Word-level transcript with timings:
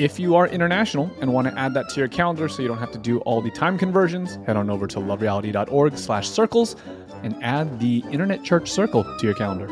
If 0.00 0.18
you 0.18 0.34
are 0.34 0.46
international 0.46 1.10
and 1.20 1.30
want 1.30 1.46
to 1.46 1.58
add 1.58 1.74
that 1.74 1.90
to 1.90 2.00
your 2.00 2.08
calendar 2.08 2.48
so 2.48 2.62
you 2.62 2.68
don't 2.68 2.78
have 2.78 2.90
to 2.92 2.98
do 2.98 3.18
all 3.18 3.42
the 3.42 3.50
time 3.50 3.76
conversions, 3.76 4.38
head 4.46 4.56
on 4.56 4.70
over 4.70 4.86
to 4.86 4.98
lovereality.org 4.98 5.98
slash 5.98 6.26
circles 6.26 6.74
and 7.22 7.36
add 7.44 7.78
the 7.80 8.02
Internet 8.10 8.42
Church 8.42 8.70
Circle 8.70 9.04
to 9.04 9.26
your 9.26 9.34
calendar. 9.34 9.68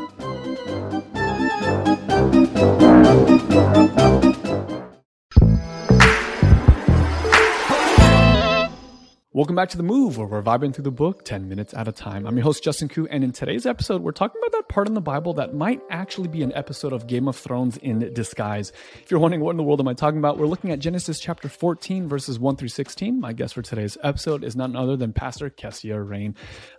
Welcome 9.49 9.55
back 9.55 9.69
to 9.69 9.77
The 9.77 9.83
Move, 9.83 10.19
where 10.19 10.27
we're 10.27 10.43
vibing 10.43 10.75
through 10.75 10.83
the 10.83 10.91
book 10.91 11.25
10 11.25 11.49
minutes 11.49 11.73
at 11.73 11.87
a 11.87 11.91
time. 11.91 12.27
I'm 12.27 12.37
your 12.37 12.43
host, 12.43 12.63
Justin 12.63 12.87
Khoe, 12.87 13.07
and 13.09 13.23
in 13.23 13.31
today's 13.31 13.65
episode, 13.65 14.03
we're 14.03 14.11
talking 14.11 14.39
about 14.39 14.51
that 14.51 14.69
part 14.69 14.87
in 14.87 14.93
the 14.93 15.01
Bible 15.01 15.33
that 15.33 15.55
might 15.55 15.81
actually 15.89 16.27
be 16.27 16.43
an 16.43 16.53
episode 16.53 16.93
of 16.93 17.07
Game 17.07 17.27
of 17.27 17.35
Thrones 17.35 17.75
in 17.77 18.13
disguise. 18.13 18.71
If 19.01 19.09
you're 19.09 19.19
wondering 19.19 19.41
what 19.41 19.49
in 19.49 19.57
the 19.57 19.63
world 19.63 19.79
am 19.79 19.87
I 19.87 19.95
talking 19.95 20.19
about, 20.19 20.37
we're 20.37 20.45
looking 20.45 20.69
at 20.69 20.77
Genesis 20.77 21.19
chapter 21.19 21.49
14, 21.49 22.07
verses 22.07 22.37
1 22.37 22.57
through 22.57 22.67
16. 22.67 23.19
My 23.19 23.33
guest 23.33 23.55
for 23.55 23.63
today's 23.63 23.97
episode 24.03 24.43
is 24.43 24.55
none 24.55 24.75
other 24.75 24.95
than 24.95 25.13
Pastor 25.13 25.49
Kessia 25.49 26.07
Reyne. 26.07 26.35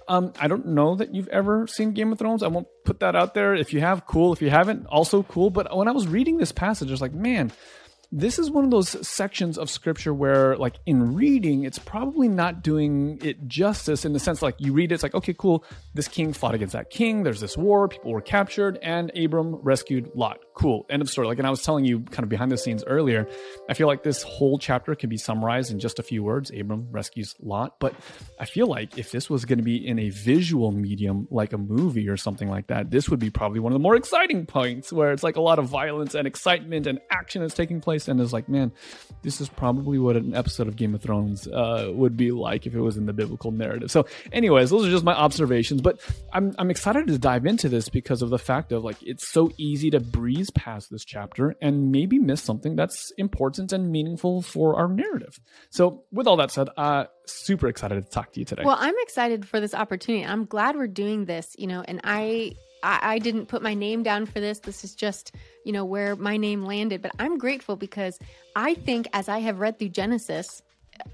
Um, 0.06 0.32
I 0.38 0.46
don't 0.46 0.66
know 0.66 0.94
that 0.94 1.12
you've 1.12 1.26
ever 1.26 1.66
seen 1.66 1.90
Game 1.90 2.12
of 2.12 2.20
Thrones. 2.20 2.44
I 2.44 2.46
won't 2.46 2.68
put 2.84 3.00
that 3.00 3.16
out 3.16 3.34
there. 3.34 3.52
If 3.52 3.72
you 3.72 3.80
have, 3.80 4.06
cool. 4.06 4.32
If 4.32 4.42
you 4.42 4.50
haven't, 4.50 4.86
also 4.86 5.24
cool. 5.24 5.50
But 5.50 5.76
when 5.76 5.88
I 5.88 5.92
was 5.92 6.06
reading 6.06 6.36
this 6.36 6.52
passage, 6.52 6.88
I 6.88 6.92
was 6.92 7.00
like, 7.00 7.14
man, 7.14 7.50
this 8.12 8.40
is 8.40 8.50
one 8.50 8.64
of 8.64 8.70
those 8.70 9.06
sections 9.06 9.56
of 9.56 9.70
scripture 9.70 10.12
where 10.12 10.56
like 10.56 10.76
in 10.84 11.14
reading 11.14 11.62
it's 11.62 11.78
probably 11.78 12.26
not 12.26 12.62
doing 12.62 13.18
it 13.22 13.46
justice 13.46 14.04
in 14.04 14.12
the 14.12 14.18
sense 14.18 14.42
like 14.42 14.56
you 14.58 14.72
read 14.72 14.90
it, 14.90 14.94
it's 14.94 15.02
like 15.04 15.14
okay 15.14 15.32
cool 15.34 15.64
this 15.94 16.08
king 16.08 16.32
fought 16.32 16.54
against 16.54 16.72
that 16.72 16.90
king 16.90 17.22
there's 17.22 17.40
this 17.40 17.56
war 17.56 17.86
people 17.86 18.10
were 18.10 18.20
captured 18.20 18.78
and 18.82 19.12
abram 19.16 19.54
rescued 19.56 20.10
lot. 20.14 20.38
Cool 20.54 20.84
end 20.90 21.00
of 21.00 21.08
story. 21.08 21.26
Like 21.26 21.38
and 21.38 21.46
i 21.46 21.50
was 21.50 21.62
telling 21.62 21.84
you 21.84 22.00
kind 22.00 22.24
of 22.24 22.28
behind 22.28 22.50
the 22.50 22.58
scenes 22.58 22.82
earlier 22.84 23.28
i 23.68 23.74
feel 23.74 23.86
like 23.86 24.02
this 24.02 24.22
whole 24.22 24.58
chapter 24.58 24.94
can 24.94 25.08
be 25.08 25.16
summarized 25.16 25.70
in 25.70 25.78
just 25.78 25.98
a 25.98 26.02
few 26.02 26.24
words. 26.24 26.50
Abram 26.50 26.88
rescues 26.90 27.36
lot. 27.40 27.78
But 27.78 27.94
i 28.40 28.44
feel 28.44 28.66
like 28.66 28.98
if 28.98 29.12
this 29.12 29.30
was 29.30 29.44
going 29.44 29.58
to 29.58 29.64
be 29.64 29.86
in 29.86 30.00
a 30.00 30.10
visual 30.10 30.72
medium 30.72 31.28
like 31.30 31.52
a 31.52 31.58
movie 31.58 32.08
or 32.08 32.16
something 32.16 32.48
like 32.48 32.66
that 32.66 32.90
this 32.90 33.08
would 33.08 33.20
be 33.20 33.30
probably 33.30 33.60
one 33.60 33.72
of 33.72 33.74
the 33.74 33.82
more 33.82 33.94
exciting 33.94 34.46
points 34.46 34.92
where 34.92 35.12
it's 35.12 35.22
like 35.22 35.36
a 35.36 35.40
lot 35.40 35.58
of 35.60 35.66
violence 35.66 36.14
and 36.14 36.26
excitement 36.26 36.86
and 36.86 36.98
action 37.10 37.42
is 37.42 37.54
taking 37.54 37.80
place 37.80 37.99
and 38.08 38.20
is 38.20 38.32
like 38.32 38.48
man 38.48 38.72
this 39.22 39.40
is 39.40 39.48
probably 39.48 39.98
what 39.98 40.16
an 40.16 40.34
episode 40.34 40.68
of 40.68 40.76
game 40.76 40.94
of 40.94 41.02
thrones 41.02 41.46
uh, 41.48 41.90
would 41.92 42.16
be 42.16 42.32
like 42.32 42.66
if 42.66 42.74
it 42.74 42.80
was 42.80 42.96
in 42.96 43.06
the 43.06 43.12
biblical 43.12 43.50
narrative. 43.50 43.90
So 43.90 44.06
anyways 44.32 44.70
those 44.70 44.86
are 44.86 44.90
just 44.90 45.04
my 45.04 45.14
observations 45.14 45.80
but 45.80 46.00
I'm, 46.32 46.54
I'm 46.58 46.70
excited 46.70 47.06
to 47.08 47.18
dive 47.18 47.46
into 47.46 47.68
this 47.68 47.88
because 47.88 48.22
of 48.22 48.30
the 48.30 48.38
fact 48.38 48.72
of 48.72 48.84
like 48.84 49.02
it's 49.02 49.28
so 49.28 49.50
easy 49.56 49.90
to 49.90 50.00
breeze 50.00 50.50
past 50.50 50.90
this 50.90 51.04
chapter 51.04 51.54
and 51.60 51.92
maybe 51.92 52.18
miss 52.18 52.42
something 52.42 52.76
that's 52.76 53.12
important 53.18 53.72
and 53.72 53.90
meaningful 53.90 54.42
for 54.42 54.76
our 54.76 54.88
narrative. 54.88 55.38
So 55.70 56.04
with 56.12 56.26
all 56.26 56.36
that 56.36 56.50
said 56.50 56.68
uh 56.76 57.04
super 57.30 57.68
excited 57.68 58.04
to 58.04 58.10
talk 58.10 58.32
to 58.32 58.40
you 58.40 58.46
today. 58.46 58.62
Well, 58.64 58.76
I'm 58.78 58.94
excited 58.98 59.46
for 59.46 59.60
this 59.60 59.74
opportunity. 59.74 60.24
I'm 60.24 60.44
glad 60.44 60.76
we're 60.76 60.86
doing 60.88 61.24
this, 61.24 61.54
you 61.58 61.66
know, 61.66 61.82
and 61.86 62.00
I, 62.04 62.52
I 62.82 62.98
I 63.02 63.18
didn't 63.18 63.46
put 63.46 63.62
my 63.62 63.74
name 63.74 64.02
down 64.02 64.26
for 64.26 64.40
this. 64.40 64.60
This 64.60 64.84
is 64.84 64.94
just, 64.94 65.34
you 65.64 65.72
know, 65.72 65.84
where 65.84 66.16
my 66.16 66.36
name 66.36 66.64
landed, 66.64 67.02
but 67.02 67.12
I'm 67.18 67.38
grateful 67.38 67.76
because 67.76 68.18
I 68.56 68.74
think 68.74 69.08
as 69.12 69.28
I 69.28 69.38
have 69.40 69.60
read 69.60 69.78
through 69.78 69.90
Genesis, 69.90 70.62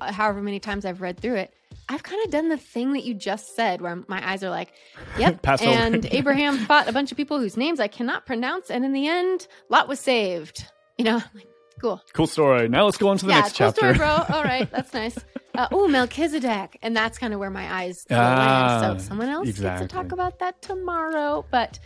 uh, 0.00 0.12
however 0.12 0.42
many 0.42 0.60
times 0.60 0.84
I've 0.84 1.00
read 1.00 1.18
through 1.18 1.36
it, 1.36 1.54
I've 1.88 2.02
kind 2.02 2.24
of 2.24 2.30
done 2.30 2.48
the 2.48 2.56
thing 2.56 2.92
that 2.94 3.04
you 3.04 3.14
just 3.14 3.54
said 3.54 3.80
where 3.80 4.02
my 4.08 4.28
eyes 4.28 4.42
are 4.42 4.50
like, 4.50 4.72
yep. 5.18 5.46
And 5.60 6.06
Abraham 6.10 6.58
fought 6.58 6.88
a 6.88 6.92
bunch 6.92 7.10
of 7.10 7.16
people 7.16 7.38
whose 7.38 7.56
names 7.56 7.80
I 7.80 7.88
cannot 7.88 8.26
pronounce 8.26 8.70
and 8.70 8.84
in 8.84 8.92
the 8.92 9.06
end, 9.06 9.46
Lot 9.68 9.88
was 9.88 10.00
saved. 10.00 10.66
You 10.98 11.04
know, 11.04 11.22
like, 11.34 11.46
cool. 11.78 12.00
cool 12.14 12.26
story 12.26 12.68
now 12.70 12.86
let's 12.86 12.96
go 12.96 13.08
on 13.08 13.18
to 13.18 13.26
the 13.26 13.32
yeah, 13.32 13.40
next 13.40 13.58
cool 13.58 13.66
chapter 13.66 13.94
story, 13.94 13.98
bro. 13.98 14.24
All 14.34 14.42
right, 14.42 14.70
that's 14.72 14.94
nice. 14.94 15.16
Uh, 15.58 15.68
oh, 15.72 15.88
Melchizedek, 15.88 16.78
and 16.82 16.96
that's 16.96 17.18
kind 17.18 17.32
of 17.34 17.40
where 17.40 17.50
my 17.50 17.72
eyes 17.72 18.04
go 18.08 18.16
Ah, 18.16 18.78
land. 18.82 19.00
So 19.00 19.08
someone 19.08 19.28
else 19.28 19.46
gets 19.46 19.58
exactly. 19.58 19.88
to 19.88 19.94
talk 19.94 20.12
about 20.12 20.38
that 20.40 20.60
tomorrow. 20.62 21.44
But 21.50 21.78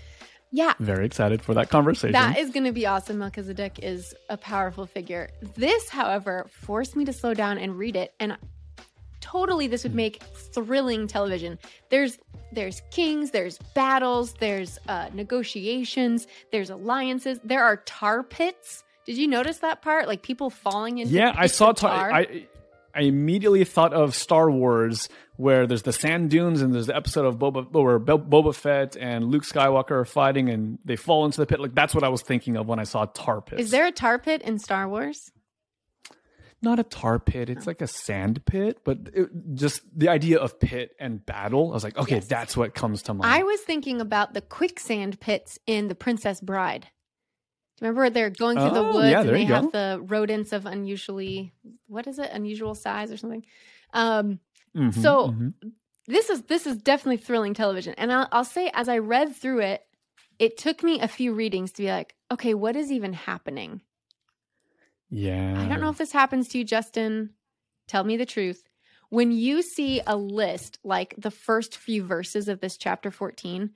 yeah, 0.53 0.75
very 0.81 1.07
excited 1.07 1.43
for 1.43 1.55
that 1.55 1.71
conversation 1.71 2.13
that 2.13 2.39
is 2.39 2.51
going 2.51 2.65
to 2.65 2.73
be 2.73 2.87
awesome. 2.87 3.19
Melchizedek 3.19 3.79
is 3.83 4.15
a 4.29 4.37
powerful 4.37 4.87
figure. 4.87 5.31
This, 5.57 5.89
however, 5.89 6.47
forced 6.51 6.97
me 6.97 7.05
to 7.05 7.13
slow 7.13 7.35
down 7.35 7.59
and 7.59 7.79
read 7.79 7.95
it, 7.97 8.13
and 8.19 8.37
totally 9.21 9.67
this 9.69 9.85
would 9.85 9.95
make 9.95 10.23
thrilling 10.23 11.07
television. 11.07 11.59
There's 11.91 12.19
there's 12.53 12.83
kings, 12.91 13.31
there's 13.31 13.59
battles, 13.75 14.35
there's 14.41 14.77
uh, 14.89 15.09
negotiations, 15.15 16.27
there's 16.51 16.71
alliances, 16.71 17.39
there 17.45 17.63
are 17.63 17.77
tar 17.77 18.25
pits. 18.25 18.83
Did 19.07 19.17
you 19.19 19.29
notice 19.29 19.59
that 19.59 19.83
part? 19.83 20.09
Like 20.09 20.23
people 20.23 20.51
falling 20.51 20.99
into 20.99 21.13
yeah 21.15 21.33
i 21.37 21.47
saw 21.47 21.73
tar. 21.73 22.13
i 22.13 22.47
i 22.95 23.03
immediately 23.03 23.65
thought 23.65 23.93
of 23.93 24.15
star 24.15 24.51
wars 24.51 25.09
where 25.37 25.67
there's 25.67 25.83
the 25.83 25.93
sand 25.93 26.31
dunes 26.31 26.61
and 26.61 26.75
there's 26.75 26.87
the 26.87 26.97
episode 26.97 27.25
of 27.25 27.39
boba 27.39 27.71
where 27.73 27.99
boba 27.99 28.55
fett 28.55 28.97
and 28.97 29.25
luke 29.27 29.45
skywalker 29.45 29.93
are 29.93 30.05
fighting 30.05 30.49
and 30.49 30.79
they 30.85 30.97
fall 30.97 31.25
into 31.25 31.39
the 31.39 31.47
pit 31.47 31.61
like 31.61 31.75
that's 31.75 31.95
what 31.95 32.05
i 32.05 32.09
was 32.09 32.23
thinking 32.23 32.57
of 32.57 32.67
when 32.67 32.79
i 32.79 32.85
saw 32.85 33.05
tar 33.07 33.41
pits 33.41 33.61
Is 33.63 33.71
there 33.71 33.87
a 33.87 33.93
tar 33.93 34.19
pit 34.19 34.43
in 34.43 34.59
Star 34.59 34.89
Wars? 34.89 35.31
not 36.63 36.79
a 36.79 36.83
tar 36.83 37.19
pit 37.19 37.49
it's 37.49 37.67
like 37.67 37.81
a 37.81 37.87
sand 37.87 38.45
pit 38.45 38.81
but 38.85 38.99
it, 39.15 39.31
just 39.55 39.81
the 39.99 40.11
idea 40.11 40.39
of 40.39 40.61
pit 40.61 40.93
and 41.01 41.25
battle 41.25 41.71
i 41.71 41.75
was 41.75 41.83
like 41.85 41.97
okay 41.97 42.17
Yes. 42.17 42.27
that's 42.27 42.55
what 42.57 42.75
comes 42.75 43.03
to 43.05 43.15
mind 43.15 43.33
I 43.33 43.43
was 43.43 43.61
thinking 43.63 44.01
about 44.03 44.35
the 44.35 44.43
quicksand 44.43 45.19
pits 45.21 45.59
in 45.67 45.89
The 45.89 45.95
Princess 45.95 46.39
Bride. 46.41 46.87
Remember 47.81 48.03
where 48.03 48.11
they're 48.11 48.29
going 48.29 48.59
through 48.59 48.71
the 48.75 48.85
Oh, 48.85 48.93
woods 48.93 49.11
yeah, 49.11 49.21
and 49.23 49.31
they 49.31 49.45
have 49.45 49.73
the 49.73 50.03
rodents 50.05 50.53
of 50.53 50.67
unusually 50.67 51.55
what 51.91 52.07
is 52.07 52.19
it? 52.19 52.31
Unusual 52.33 52.75
size 52.75 53.11
or 53.13 53.17
something. 53.17 53.45
Um, 53.93 54.41
Mhm, 54.75 54.95
so- 54.95 55.29
mhm. 55.33 55.55
this 56.07 56.31
is 56.31 56.43
this 56.43 56.67
is 56.67 56.77
definitely 56.77 57.17
thrilling 57.19 57.55
television. 57.55 57.95
And 57.99 58.13
I'll, 58.13 58.29
I'll 58.33 58.45
say 58.45 58.71
as 58.73 58.89
I 58.89 58.99
read 58.99 59.35
through 59.37 59.61
it, 59.61 59.83
it 60.39 60.57
took 60.57 60.83
me 60.83 61.01
a 61.01 61.09
few 61.09 61.35
readings 61.35 61.73
to 61.73 61.83
be 61.83 61.89
like, 61.89 62.15
okay, 62.31 62.55
what 62.55 62.77
is 62.77 62.91
even 62.91 63.13
happening? 63.13 63.81
yeah 65.11 65.61
I 65.61 65.69
don't 65.69 65.81
know 65.81 65.91
if 65.91 65.99
this 65.99 66.13
happens 66.13 66.49
to 66.49 66.59
you, 66.59 66.65
Justin. 66.65 67.31
Tell 67.89 68.05
me 68.05 68.17
the 68.17 68.27
truth. 68.27 68.63
When 69.09 69.33
you 69.33 69.61
see 69.63 70.01
a 70.07 70.17
list 70.17 70.79
like 70.85 71.15
the 71.19 71.33
first 71.33 71.77
few 71.77 72.05
verses 72.05 72.47
of 72.49 72.61
this 72.61 72.77
chapter 72.77 73.11
14, 73.11 73.71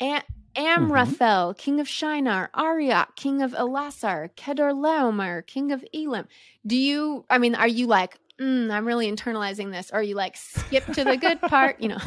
Am- 0.00 0.22
Amraphel, 0.56 1.54
king 1.54 1.80
of 1.80 1.88
Shinar, 1.88 2.50
Arioch, 2.56 3.16
king 3.16 3.42
of 3.42 3.52
Elasar, 3.52 4.30
Kedorlaomer, 4.36 5.46
king 5.46 5.72
of 5.72 5.84
Elam. 5.94 6.26
Do 6.66 6.76
you, 6.76 7.24
I 7.28 7.38
mean, 7.38 7.54
are 7.54 7.68
you 7.68 7.86
like, 7.86 8.18
mm, 8.40 8.70
I'm 8.70 8.86
really 8.86 9.10
internalizing 9.10 9.70
this, 9.70 9.90
or 9.92 10.02
you 10.02 10.14
like 10.14 10.36
skip 10.36 10.84
to 10.86 11.04
the 11.04 11.16
good 11.16 11.40
part, 11.40 11.80
you 11.80 11.88
know. 11.88 11.98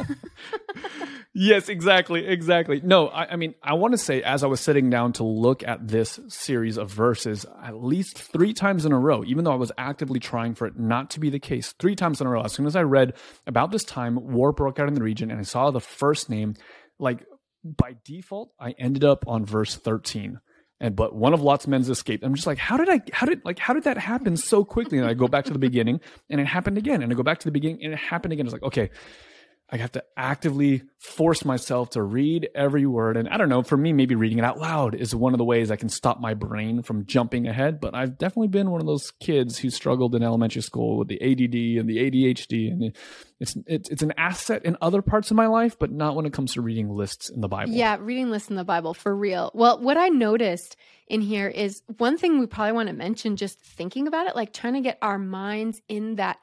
yes, 1.34 1.68
exactly, 1.68 2.26
exactly. 2.26 2.80
No, 2.82 3.08
I, 3.08 3.32
I 3.32 3.36
mean, 3.36 3.54
I 3.62 3.74
want 3.74 3.92
to 3.92 3.98
say 3.98 4.22
as 4.22 4.42
I 4.42 4.46
was 4.46 4.60
sitting 4.60 4.90
down 4.90 5.12
to 5.14 5.24
look 5.24 5.66
at 5.66 5.86
this 5.86 6.20
series 6.28 6.76
of 6.76 6.90
verses, 6.90 7.46
at 7.62 7.82
least 7.82 8.18
three 8.18 8.52
times 8.52 8.84
in 8.84 8.92
a 8.92 8.98
row, 8.98 9.24
even 9.24 9.44
though 9.44 9.52
I 9.52 9.56
was 9.56 9.72
actively 9.78 10.20
trying 10.20 10.54
for 10.54 10.66
it 10.66 10.78
not 10.78 11.10
to 11.10 11.20
be 11.20 11.30
the 11.30 11.38
case, 11.38 11.72
three 11.78 11.96
times 11.96 12.20
in 12.20 12.26
a 12.26 12.30
row. 12.30 12.42
As 12.42 12.52
soon 12.52 12.66
as 12.66 12.76
I 12.76 12.82
read 12.82 13.14
about 13.46 13.70
this 13.70 13.84
time, 13.84 14.32
war 14.32 14.52
broke 14.52 14.78
out 14.78 14.88
in 14.88 14.94
the 14.94 15.02
region, 15.02 15.30
and 15.30 15.40
I 15.40 15.44
saw 15.44 15.70
the 15.70 15.80
first 15.80 16.28
name, 16.28 16.54
like 16.98 17.24
by 17.76 17.96
default, 18.04 18.52
I 18.58 18.74
ended 18.78 19.04
up 19.04 19.24
on 19.26 19.44
verse 19.44 19.76
13 19.76 20.40
and 20.80 20.94
but 20.94 21.14
one 21.14 21.34
of 21.34 21.42
Lot's 21.42 21.66
men's 21.66 21.88
escaped. 21.88 22.22
I'm 22.24 22.34
just 22.34 22.46
like, 22.46 22.58
how 22.58 22.76
did 22.76 22.88
I, 22.88 23.00
how 23.12 23.26
did, 23.26 23.44
like, 23.44 23.58
how 23.58 23.74
did 23.74 23.84
that 23.84 23.98
happen 23.98 24.36
so 24.36 24.64
quickly? 24.64 24.98
And 24.98 25.06
I 25.06 25.14
go 25.14 25.26
back 25.26 25.44
to 25.46 25.52
the 25.52 25.58
beginning 25.58 26.00
and 26.30 26.40
it 26.40 26.46
happened 26.46 26.78
again. 26.78 27.02
And 27.02 27.12
I 27.12 27.16
go 27.16 27.22
back 27.22 27.40
to 27.40 27.44
the 27.44 27.50
beginning 27.50 27.82
and 27.82 27.92
it 27.92 27.98
happened 27.98 28.32
again. 28.32 28.46
It's 28.46 28.52
like, 28.52 28.62
okay, 28.62 28.90
I 29.70 29.76
have 29.76 29.92
to 29.92 30.04
actively 30.16 30.82
force 30.98 31.44
myself 31.44 31.90
to 31.90 32.02
read 32.02 32.48
every 32.54 32.86
word. 32.86 33.18
And 33.18 33.28
I 33.28 33.36
don't 33.36 33.50
know, 33.50 33.62
for 33.62 33.76
me, 33.76 33.92
maybe 33.92 34.14
reading 34.14 34.38
it 34.38 34.44
out 34.44 34.58
loud 34.58 34.94
is 34.94 35.14
one 35.14 35.34
of 35.34 35.38
the 35.38 35.44
ways 35.44 35.70
I 35.70 35.76
can 35.76 35.90
stop 35.90 36.20
my 36.20 36.32
brain 36.32 36.82
from 36.82 37.04
jumping 37.04 37.46
ahead. 37.46 37.78
But 37.78 37.94
I've 37.94 38.16
definitely 38.16 38.48
been 38.48 38.70
one 38.70 38.80
of 38.80 38.86
those 38.86 39.10
kids 39.10 39.58
who 39.58 39.68
struggled 39.68 40.14
in 40.14 40.22
elementary 40.22 40.62
school 40.62 40.96
with 40.96 41.08
the 41.08 41.20
ADD 41.20 41.80
and 41.80 41.88
the 41.88 41.98
ADHD. 41.98 42.72
And 42.72 42.96
it's, 43.40 43.56
it's, 43.66 43.90
it's 43.90 44.02
an 44.02 44.14
asset 44.16 44.64
in 44.64 44.78
other 44.80 45.02
parts 45.02 45.30
of 45.30 45.36
my 45.36 45.48
life, 45.48 45.78
but 45.78 45.92
not 45.92 46.16
when 46.16 46.24
it 46.24 46.32
comes 46.32 46.54
to 46.54 46.62
reading 46.62 46.88
lists 46.88 47.28
in 47.28 47.42
the 47.42 47.48
Bible. 47.48 47.72
Yeah, 47.72 47.98
reading 48.00 48.30
lists 48.30 48.48
in 48.48 48.56
the 48.56 48.64
Bible 48.64 48.94
for 48.94 49.14
real. 49.14 49.50
Well, 49.54 49.80
what 49.82 49.98
I 49.98 50.08
noticed 50.08 50.76
in 51.08 51.20
here 51.20 51.48
is 51.48 51.82
one 51.98 52.16
thing 52.16 52.38
we 52.38 52.46
probably 52.46 52.72
want 52.72 52.88
to 52.88 52.94
mention 52.94 53.36
just 53.36 53.60
thinking 53.60 54.06
about 54.06 54.28
it, 54.28 54.34
like 54.34 54.54
trying 54.54 54.74
to 54.74 54.80
get 54.80 54.98
our 55.02 55.18
minds 55.18 55.82
in 55.88 56.16
that 56.16 56.28
that 56.28 56.38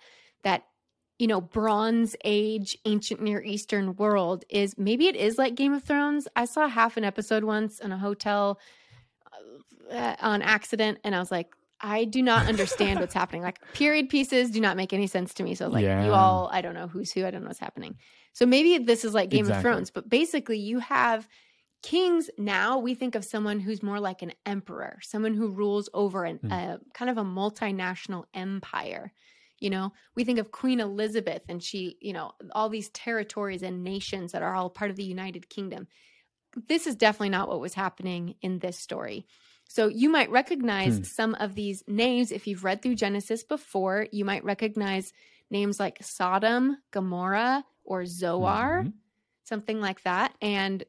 you 1.20 1.28
know, 1.28 1.40
Bronze 1.40 2.16
Age, 2.26 2.78
ancient 2.86 3.22
Near 3.22 3.42
Eastern 3.42 3.96
world 3.96 4.44
is 4.50 4.78
maybe 4.78 5.08
it 5.08 5.16
is 5.16 5.38
like 5.38 5.56
Game 5.56 5.74
of 5.74 5.84
Thrones. 5.84 6.28
I 6.36 6.46
saw 6.46 6.68
half 6.68 6.98
an 6.98 7.04
episode 7.04 7.44
once 7.44 7.80
in 7.80 7.92
a 7.92 7.98
hotel 7.98 8.60
uh, 9.92 10.16
on 10.20 10.42
accident, 10.42 11.00
and 11.04 11.16
I 11.16 11.20
was 11.20 11.32
like, 11.32 11.54
I 11.80 12.06
do 12.06 12.22
not 12.22 12.48
understand 12.48 13.00
what's 13.00 13.14
happening. 13.22 13.42
Like, 13.42 13.60
period 13.74 14.10
pieces 14.10 14.52
do 14.52 14.60
not 14.60 14.76
make 14.76 14.92
any 14.92 15.08
sense 15.08 15.34
to 15.36 15.44
me. 15.44 15.56
So, 15.56 15.68
like, 15.70 15.84
yeah. 15.84 16.06
you 16.06 16.12
all, 16.12 16.50
I 16.52 16.62
don't 16.62 16.74
know 16.74 16.88
who's 16.88 17.12
who, 17.12 17.26
I 17.26 17.32
don't 17.32 17.44
know 17.44 17.48
what's 17.48 17.60
happening. 17.60 17.96
So, 18.34 18.46
maybe 18.46 18.78
this 18.84 19.06
is 19.06 19.14
like 19.14 19.30
Game 19.30 19.42
exactly. 19.42 19.58
of 19.58 19.74
Thrones, 19.74 19.92
but 19.92 20.10
basically, 20.10 20.60
you 20.60 20.80
have 20.80 21.28
kings 21.84 22.32
now 22.40 22.80
we 22.80 22.96
think 22.96 23.14
of 23.14 23.24
someone 23.24 23.60
who's 23.60 23.84
more 23.84 24.00
like 24.00 24.24
an 24.24 24.34
emperor 24.48 24.98
someone 25.04 25.36
who 25.36 25.52
rules 25.52 25.88
over 25.94 26.24
an, 26.24 26.40
mm. 26.40 26.52
a 26.52 26.80
kind 26.96 27.12
of 27.12 27.18
a 27.20 27.24
multinational 27.24 28.24
empire 28.34 29.12
you 29.60 29.70
know, 29.70 29.94
we 30.16 30.24
think 30.24 30.40
of 30.40 30.52
Queen 30.52 30.80
Elizabeth 30.80 31.44
and 31.48 31.64
she, 31.64 31.98
you 32.02 32.14
know, 32.14 32.32
all 32.52 32.70
these 32.70 32.90
territories 32.90 33.64
and 33.64 33.84
nations 33.84 34.32
that 34.32 34.44
are 34.44 34.54
all 34.54 34.70
part 34.70 34.92
of 34.92 34.98
the 34.98 35.04
United 35.04 35.50
Kingdom. 35.50 35.88
This 36.68 36.88
is 36.88 36.96
definitely 36.96 37.30
not 37.30 37.48
what 37.48 37.60
was 37.60 37.74
happening 37.74 38.36
in 38.42 38.60
this 38.60 38.78
story. 38.78 39.26
So 39.68 39.88
you 39.88 40.10
might 40.10 40.30
recognize 40.30 40.98
hmm. 40.98 41.04
some 41.04 41.36
of 41.36 41.56
these 41.56 41.84
names 41.88 42.32
if 42.32 42.48
you've 42.48 42.64
read 42.64 42.82
through 42.82 42.96
Genesis 42.96 43.44
before. 43.44 44.08
You 44.12 44.26
might 44.26 44.44
recognize 44.44 45.12
names 45.50 45.80
like 45.80 45.98
Sodom, 46.02 46.78
Gomorrah, 46.92 47.64
or 47.84 48.06
Zoar, 48.06 48.82
mm-hmm. 48.82 48.90
something 49.44 49.82
like 49.82 50.04
that. 50.04 50.34
And 50.42 50.84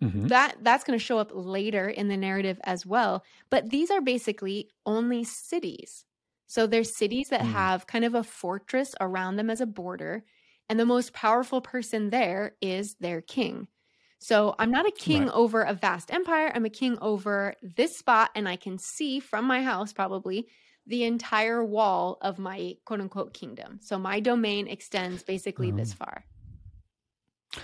Mm-hmm. 0.00 0.28
that 0.28 0.58
that's 0.62 0.84
going 0.84 0.96
to 0.96 1.04
show 1.04 1.18
up 1.18 1.32
later 1.34 1.88
in 1.88 2.06
the 2.06 2.16
narrative 2.16 2.60
as 2.62 2.86
well 2.86 3.24
but 3.50 3.68
these 3.68 3.90
are 3.90 4.00
basically 4.00 4.70
only 4.86 5.24
cities 5.24 6.04
so 6.48 6.66
there's 6.66 6.96
cities 6.96 7.28
that 7.28 7.42
mm. 7.42 7.52
have 7.52 7.86
kind 7.86 8.04
of 8.04 8.14
a 8.14 8.24
fortress 8.24 8.94
around 9.00 9.36
them 9.36 9.50
as 9.50 9.60
a 9.60 9.66
border, 9.66 10.24
and 10.68 10.80
the 10.80 10.86
most 10.86 11.12
powerful 11.12 11.60
person 11.60 12.10
there 12.10 12.56
is 12.60 12.96
their 13.00 13.20
king. 13.20 13.68
So 14.18 14.54
I'm 14.58 14.70
not 14.70 14.88
a 14.88 14.90
king 14.90 15.24
right. 15.24 15.32
over 15.32 15.62
a 15.62 15.74
vast 15.74 16.12
empire. 16.12 16.50
I'm 16.52 16.64
a 16.64 16.70
king 16.70 16.98
over 17.00 17.54
this 17.62 17.96
spot, 17.96 18.30
and 18.34 18.48
I 18.48 18.56
can 18.56 18.78
see 18.78 19.20
from 19.20 19.44
my 19.44 19.62
house 19.62 19.92
probably 19.92 20.48
the 20.86 21.04
entire 21.04 21.62
wall 21.62 22.16
of 22.22 22.38
my 22.38 22.76
quote 22.86 23.02
unquote 23.02 23.34
kingdom. 23.34 23.78
So 23.82 23.98
my 23.98 24.18
domain 24.20 24.68
extends 24.68 25.22
basically 25.22 25.70
this 25.70 25.92
mm. 25.92 25.98
far. 25.98 26.24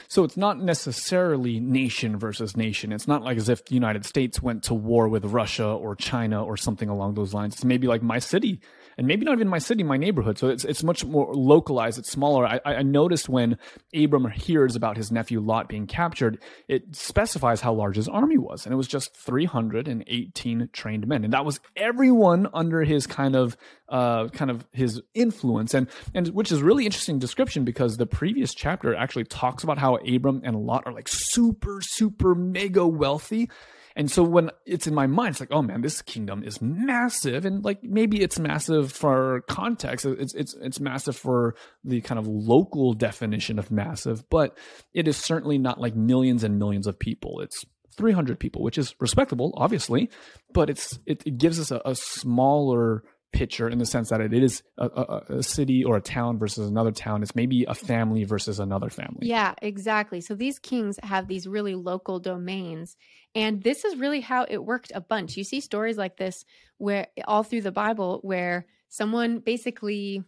So 0.09 0.25
it's 0.25 0.37
not 0.37 0.61
necessarily 0.61 1.61
nation 1.61 2.19
versus 2.19 2.57
nation. 2.57 2.93
It's 2.93 3.09
not 3.09 3.23
like 3.23 3.37
as 3.37 3.49
if 3.49 3.65
the 3.67 3.75
United 3.75 4.05
States 4.05 4.43
went 4.43 4.63
to 4.65 4.75
war 4.75 5.09
with 5.09 5.25
Russia 5.27 5.67
or 5.67 5.95
China 5.95 6.45
or 6.45 6.57
something 6.57 6.89
along 6.89 7.15
those 7.15 7.35
lines. 7.35 7.55
It's 7.55 7.65
maybe 7.65 7.87
like 7.87 8.03
my 8.03 8.19
city 8.19 8.61
and 8.97 9.07
maybe 9.07 9.25
not 9.25 9.35
even 9.35 9.49
my 9.49 9.59
city, 9.59 9.83
my 9.83 9.97
neighborhood. 9.97 10.39
So 10.39 10.49
it's 10.49 10.65
it's 10.65 10.83
much 10.83 11.05
more 11.05 11.35
localized. 11.35 11.99
It's 11.99 12.11
smaller. 12.11 12.47
I, 12.47 12.61
I 12.65 12.83
noticed 12.83 13.29
when 13.29 13.59
Abram 13.95 14.31
hears 14.31 14.77
about 14.77 14.97
his 14.97 15.11
nephew 15.11 15.41
Lot 15.41 15.69
being 15.69 15.87
captured, 15.87 16.39
it 16.69 16.95
specifies 16.95 17.61
how 17.61 17.75
large 17.75 17.97
his 17.97 18.09
army 18.09 18.39
was, 18.39 18.65
and 18.65 18.73
it 18.73 18.77
was 18.77 18.89
just 18.89 19.17
318 19.17 20.69
trained 20.73 21.07
men, 21.07 21.25
and 21.25 21.33
that 21.33 21.45
was 21.45 21.61
everyone 21.77 22.49
under 22.53 22.83
his 22.83 23.07
kind 23.07 23.37
of 23.37 23.57
uh, 23.89 24.29
kind 24.29 24.51
of 24.51 24.67
his 24.73 25.01
influence, 25.15 25.75
and 25.75 25.89
and 26.15 26.29
which 26.29 26.51
is 26.53 26.63
really 26.63 26.87
interesting 26.87 27.19
description 27.19 27.65
because 27.65 27.97
the 27.97 28.07
previous 28.07 28.55
chapter 28.55 28.95
actually 28.95 29.25
talks 29.25 29.65
about 29.65 29.79
how 29.79 29.97
Abram 29.97 30.43
and 30.45 30.57
Lot 30.57 30.85
are 30.87 30.93
like 30.93 31.09
super 31.09 31.81
super 31.83 32.35
mega 32.35 32.87
wealthy 32.87 33.49
and 33.97 34.11
so 34.11 34.25
when 34.25 34.51
it's 34.67 34.87
in 34.87 34.95
my 34.95 35.07
mind, 35.07 35.31
it's 35.31 35.41
like, 35.41 35.53
oh 35.53 35.63
man, 35.63 35.81
this 35.81 36.03
kingdom 36.03 36.43
is 36.43 36.61
massive, 36.61 37.45
and 37.45 37.65
like 37.65 37.83
maybe 37.85 38.23
it's 38.23 38.39
massive 38.41 38.91
for 38.93 39.43
context. 39.43 40.05
It's 40.05 40.35
it's 40.35 40.55
it's 40.61 40.81
massive 40.81 41.17
for 41.17 41.55
the 41.85 42.01
kind 42.01 42.19
of 42.19 42.27
local 42.27 42.95
definition 42.95 43.59
of 43.59 43.71
massive, 43.71 44.29
but 44.31 44.59
it 44.93 45.07
is 45.07 45.17
certainly 45.17 45.59
not 45.59 45.81
like 45.81 45.95
millions 45.95 46.43
and 46.43 46.59
millions 46.59 46.89
of 46.89 46.99
people. 46.99 47.41
It's 47.41 47.65
300 47.97 48.41
people, 48.41 48.63
which 48.63 48.79
is 48.79 48.97
respectable, 48.99 49.55
obviously, 49.57 50.11
but 50.53 50.71
it's 50.71 50.99
it, 51.07 51.23
it 51.25 51.39
gives 51.39 51.61
us 51.61 51.71
a, 51.71 51.81
a 51.85 51.95
smaller 51.95 53.05
picture 53.35 53.69
in 53.69 53.79
the 53.79 53.85
sense 53.85 54.11
that 54.11 54.21
it 54.21 54.33
is 54.33 54.63
a, 54.79 54.87
a, 54.87 55.23
a, 55.39 55.43
city 55.43 55.85
or 55.85 55.97
a 55.97 56.01
town 56.01 56.39
versus 56.39 56.69
another 56.69 56.93
town. 56.93 57.23
It's 57.23 57.35
maybe 57.35 57.65
a 57.65 57.75
family 57.75 58.25
versus 58.25 58.61
another 58.61 58.89
family. 58.89 59.27
Yeah, 59.27 59.55
exactly. 59.61 60.21
So 60.21 60.35
these 60.35 60.59
kings 60.61 60.99
have 61.03 61.27
these 61.27 61.47
really 61.47 61.75
local 61.75 62.21
domains. 62.21 62.97
And 63.35 63.63
this 63.63 63.85
is 63.85 63.97
really 63.97 64.21
how 64.21 64.47
it 64.49 64.65
worked 64.65 64.93
a 64.95 65.01
bunch. 65.01 65.37
You 65.37 65.43
see 65.45 65.61
stories 65.61 65.99
like 65.99 66.17
this 66.17 66.45
where 66.79 67.09
all 67.27 67.43
through 67.43 67.63
the 67.63 67.73
Bible 67.73 68.21
where 68.23 68.67
someone 68.89 69.41
basically 69.41 70.23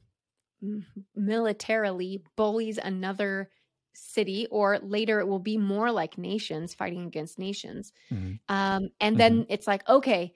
militarily 1.15 2.25
bullies 2.37 2.79
another 2.83 3.51
city 3.95 4.47
or 4.51 4.79
later 4.83 5.21
it 5.21 5.29
will 5.29 5.39
be 5.39 5.57
more 5.57 5.91
like 5.91 6.19
nations 6.19 6.75
fighting 6.75 7.07
against 7.07 7.39
nations 7.39 7.93
mm-hmm. 8.13 8.35
um, 8.55 8.91
and 9.01 9.17
then 9.17 9.41
mm-hmm. 9.41 9.53
it's 9.53 9.67
like 9.67 9.89
okay 9.89 10.35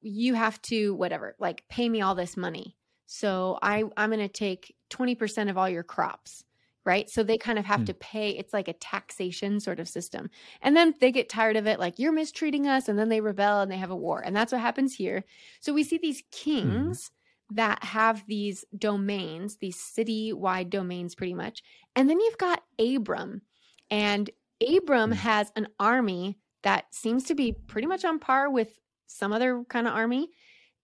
you 0.00 0.34
have 0.34 0.60
to 0.62 0.94
whatever 0.94 1.34
like 1.38 1.64
pay 1.68 1.88
me 1.88 2.00
all 2.00 2.14
this 2.14 2.36
money 2.36 2.76
so 3.06 3.58
i 3.62 3.84
i'm 3.96 4.10
going 4.10 4.20
to 4.20 4.28
take 4.28 4.74
20% 4.90 5.50
of 5.50 5.58
all 5.58 5.68
your 5.68 5.82
crops 5.82 6.44
right 6.84 7.10
so 7.10 7.22
they 7.22 7.36
kind 7.36 7.58
of 7.58 7.64
have 7.64 7.80
hmm. 7.80 7.86
to 7.86 7.94
pay 7.94 8.30
it's 8.30 8.52
like 8.52 8.68
a 8.68 8.72
taxation 8.72 9.60
sort 9.60 9.80
of 9.80 9.88
system 9.88 10.30
and 10.62 10.76
then 10.76 10.94
they 11.00 11.12
get 11.12 11.28
tired 11.28 11.56
of 11.56 11.66
it 11.66 11.78
like 11.78 11.98
you're 11.98 12.12
mistreating 12.12 12.66
us 12.66 12.88
and 12.88 12.98
then 12.98 13.08
they 13.08 13.20
rebel 13.20 13.60
and 13.60 13.70
they 13.70 13.76
have 13.76 13.90
a 13.90 13.96
war 13.96 14.20
and 14.24 14.34
that's 14.34 14.52
what 14.52 14.60
happens 14.60 14.94
here 14.94 15.24
so 15.60 15.72
we 15.72 15.84
see 15.84 15.98
these 15.98 16.20
hmm. 16.20 16.26
kings 16.30 17.10
hmm. 17.50 17.56
that 17.56 17.82
have 17.84 18.24
these 18.26 18.64
domains 18.76 19.56
these 19.56 19.80
city-wide 19.80 20.70
domains 20.70 21.14
pretty 21.14 21.34
much 21.34 21.62
and 21.94 22.08
then 22.08 22.20
you've 22.20 22.38
got 22.38 22.62
abram 22.78 23.42
and 23.90 24.30
abram 24.66 25.10
hmm. 25.10 25.16
has 25.16 25.52
an 25.56 25.68
army 25.78 26.38
that 26.62 26.92
seems 26.92 27.24
to 27.24 27.34
be 27.34 27.52
pretty 27.52 27.86
much 27.86 28.04
on 28.04 28.18
par 28.18 28.50
with 28.50 28.78
some 29.08 29.32
other 29.32 29.64
kind 29.68 29.86
of 29.86 29.94
army, 29.94 30.28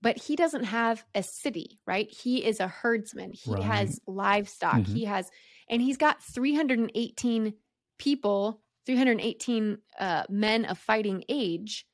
but 0.02 0.18
he 0.18 0.36
doesn't 0.36 0.64
have 0.64 1.04
a 1.14 1.22
city, 1.22 1.78
right? 1.86 2.10
He 2.10 2.44
is 2.44 2.60
a 2.60 2.68
herdsman. 2.68 3.32
He 3.32 3.52
right. 3.52 3.62
has 3.62 4.00
livestock. 4.06 4.80
Mm-hmm. 4.80 4.94
He 4.94 5.04
has, 5.04 5.30
and 5.68 5.80
he's 5.80 5.96
got 5.96 6.22
318 6.22 7.54
people, 7.98 8.60
318 8.86 9.78
uh, 9.98 10.24
men 10.28 10.64
of 10.64 10.78
fighting 10.78 11.24
age 11.28 11.86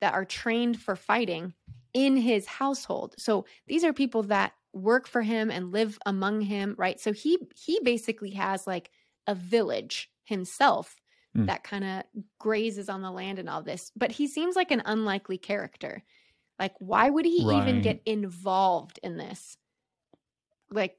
that 0.00 0.14
are 0.14 0.24
trained 0.24 0.80
for 0.80 0.96
fighting 0.96 1.52
in 1.92 2.16
his 2.16 2.46
household. 2.46 3.14
So 3.18 3.44
these 3.66 3.84
are 3.84 3.92
people 3.92 4.24
that 4.24 4.52
work 4.72 5.06
for 5.08 5.22
him 5.22 5.50
and 5.50 5.72
live 5.72 5.98
among 6.06 6.42
him, 6.42 6.74
right? 6.78 7.00
So 7.00 7.12
he 7.12 7.38
he 7.54 7.80
basically 7.82 8.30
has 8.32 8.66
like 8.66 8.90
a 9.26 9.34
village 9.34 10.10
himself 10.24 10.96
mm. 11.36 11.46
that 11.46 11.64
kind 11.64 11.84
of 11.84 12.02
grazes 12.38 12.88
on 12.88 13.02
the 13.02 13.10
land 13.10 13.38
and 13.38 13.48
all 13.48 13.62
this. 13.62 13.92
But 13.96 14.12
he 14.12 14.26
seems 14.26 14.56
like 14.56 14.70
an 14.70 14.82
unlikely 14.84 15.38
character. 15.38 16.02
Like, 16.58 16.74
why 16.78 17.08
would 17.08 17.24
he 17.24 17.44
right. 17.46 17.62
even 17.62 17.82
get 17.82 18.02
involved 18.04 18.98
in 19.02 19.16
this? 19.16 19.56
Like, 20.70 20.96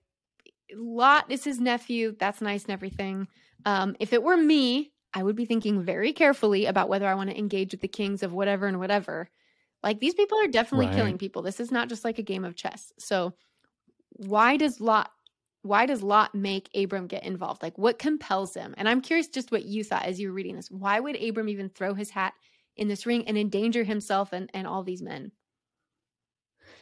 Lot 0.74 1.26
is 1.30 1.44
his 1.44 1.60
nephew. 1.60 2.16
That's 2.18 2.42
nice 2.42 2.64
and 2.64 2.72
everything. 2.72 3.28
Um, 3.66 3.96
if 4.00 4.14
it 4.14 4.24
were 4.24 4.38
me, 4.38 4.92
I 5.14 5.24
would 5.24 5.36
be 5.36 5.46
thinking 5.46 5.84
very 5.84 6.14
carefully 6.14 6.66
about 6.66 6.90
whether 6.90 7.08
I 7.08 7.16
want 7.16 7.30
to 7.30 7.38
engage 7.38 7.72
with 7.72 7.82
the 7.82 7.88
kings 7.88 8.24
of 8.24 8.32
whatever 8.32 8.68
and 8.68 8.80
whatever. 8.80 9.30
Like, 9.84 10.00
these 10.00 10.14
people 10.14 10.40
are 10.40 10.48
definitely 10.48 10.88
right. 10.88 10.96
killing 10.96 11.18
people. 11.18 11.42
This 11.42 11.60
is 11.60 11.72
not 11.72 11.90
just 11.90 12.04
like 12.04 12.20
a 12.20 12.24
game 12.24 12.46
of 12.46 12.56
chess. 12.56 12.94
So, 13.00 13.34
why 14.12 14.58
does 14.58 14.82
Lot 14.82 15.12
why 15.62 15.86
does 15.86 16.02
Lot 16.02 16.34
make 16.34 16.70
Abram 16.76 17.08
get 17.08 17.24
involved? 17.24 17.62
Like 17.62 17.78
what 17.78 18.00
compels 18.00 18.56
him? 18.56 18.74
And 18.78 18.88
I'm 18.88 19.02
curious 19.02 19.28
just 19.28 19.52
what 19.52 19.66
you 19.66 19.84
thought 19.84 20.06
as 20.06 20.20
you 20.20 20.30
were 20.30 20.34
reading 20.34 20.56
this. 20.56 20.72
Why 20.72 21.00
would 21.00 21.22
Abram 21.22 21.50
even 21.50 21.70
throw 21.70 21.94
his 21.94 22.10
hat 22.12 22.34
in 22.76 22.88
this 22.88 23.06
ring 23.06 23.28
and 23.28 23.38
endanger 23.38 23.84
himself 23.84 24.32
and, 24.32 24.50
and 24.54 24.66
all 24.66 24.84
these 24.84 25.02
men? 25.02 25.32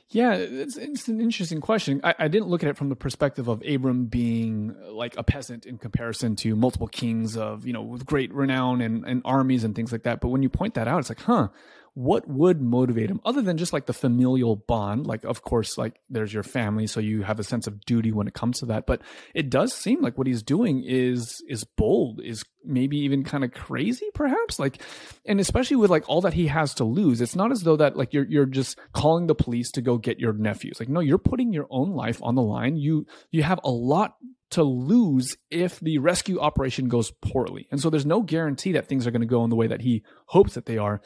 Yeah, 0.10 0.36
it's, 0.36 0.78
it's 0.78 1.10
an 1.10 1.20
interesting 1.20 1.60
question. 1.60 2.00
I, 2.02 2.16
I, 2.18 2.28
didn't 2.30 2.48
look 2.48 2.64
at 2.64 2.70
it 2.70 2.78
from 2.78 2.88
the 2.88 2.96
perspective 2.96 3.50
of 3.50 3.62
Abram 3.68 4.06
being 4.06 4.74
uh, 4.82 4.94
like 4.94 5.18
a 5.18 5.24
peasant 5.24 5.66
in 5.66 5.78
comparison 5.78 6.38
to 6.38 6.56
multiple 6.56 6.88
kings 6.88 7.36
of, 7.36 7.68
you 7.68 7.74
know, 7.74 7.82
with 7.82 8.06
great 8.06 8.34
renown 8.34 8.80
and, 8.80 9.04
and 9.06 9.22
armies 9.26 9.66
and 9.66 9.76
things 9.76 9.92
like 9.92 10.04
that. 10.04 10.22
But 10.22 10.30
when 10.30 10.44
you 10.44 10.50
point 10.50 10.76
that 10.76 10.88
out, 10.88 11.00
it's 11.00 11.10
like, 11.10 11.20
huh, 11.20 11.50
what 11.98 12.28
would 12.28 12.62
motivate 12.62 13.10
him 13.10 13.20
other 13.26 13.42
than 13.42 13.58
just 13.58 13.74
like 13.74 13.88
the 13.88 13.94
familial 13.94 14.56
bond? 14.56 15.08
Like 15.08 15.24
of 15.24 15.42
course 15.42 15.80
like 15.80 16.00
there's 16.12 16.32
your 16.32 16.44
family 16.44 16.86
so 16.86 17.00
you 17.00 17.24
have 17.24 17.40
a 17.40 17.44
sense 17.44 17.66
of 17.66 17.84
duty 17.86 18.12
when 18.12 18.28
it 18.28 18.36
comes 18.36 18.60
to 18.60 18.68
that. 18.68 18.86
But 18.86 19.02
it 19.34 19.50
does 19.50 19.74
seem 19.74 20.04
like 20.04 20.16
what 20.16 20.28
he's 20.28 20.44
doing 20.44 20.84
is 20.86 21.44
is 21.50 21.64
bold 21.64 22.22
is 22.24 22.44
maybe 22.64 23.00
even 23.00 23.24
kind 23.24 23.44
of 23.44 23.52
crazy 23.52 24.06
perhaps? 24.14 24.60
Like 24.60 24.80
and 25.26 25.40
especially 25.40 25.78
with 25.78 25.90
like 25.90 26.08
all 26.08 26.22
that 26.22 26.36
he 26.36 26.46
has 26.46 26.76
to 26.76 26.84
lose 26.84 27.20
it's 27.20 27.36
not 27.36 27.52
as 27.52 27.62
though 27.62 27.78
that 27.78 27.98
like 27.98 28.14
you're 28.14 28.28
you're 28.28 28.46
just 28.46 28.78
calling 28.94 29.26
the 29.26 29.34
police 29.34 29.72
to 29.72 29.82
go 29.82 29.98
get 29.98 30.20
your 30.20 30.34
nephews. 30.34 30.80
Like 30.80 30.90
no 30.90 31.00
you're 31.00 31.18
putting 31.18 31.52
your 31.52 31.66
own 31.72 31.94
life 31.94 32.20
on 32.22 32.36
the 32.36 32.44
line. 32.44 32.78
You 32.78 33.08
you 33.32 33.42
have 33.42 33.60
a 33.64 33.72
lot 33.72 34.18
to 34.52 34.62
lose 34.62 35.36
if 35.50 35.80
the 35.80 35.98
rescue 35.98 36.40
operation 36.40 36.90
goes 36.90 37.10
poorly. 37.10 37.68
And 37.72 37.82
so 37.82 37.90
there's 37.90 38.06
no 38.06 38.22
guarantee 38.22 38.74
that 38.74 38.88
things 38.88 39.08
are 39.08 39.12
going 39.12 39.22
to 39.22 39.28
go 39.28 39.44
in 39.44 39.50
the 39.50 39.56
way 39.56 39.68
that 39.68 39.82
he 39.82 40.04
hopes 40.28 40.54
that 40.54 40.68
they 40.68 40.78
are 40.78 41.02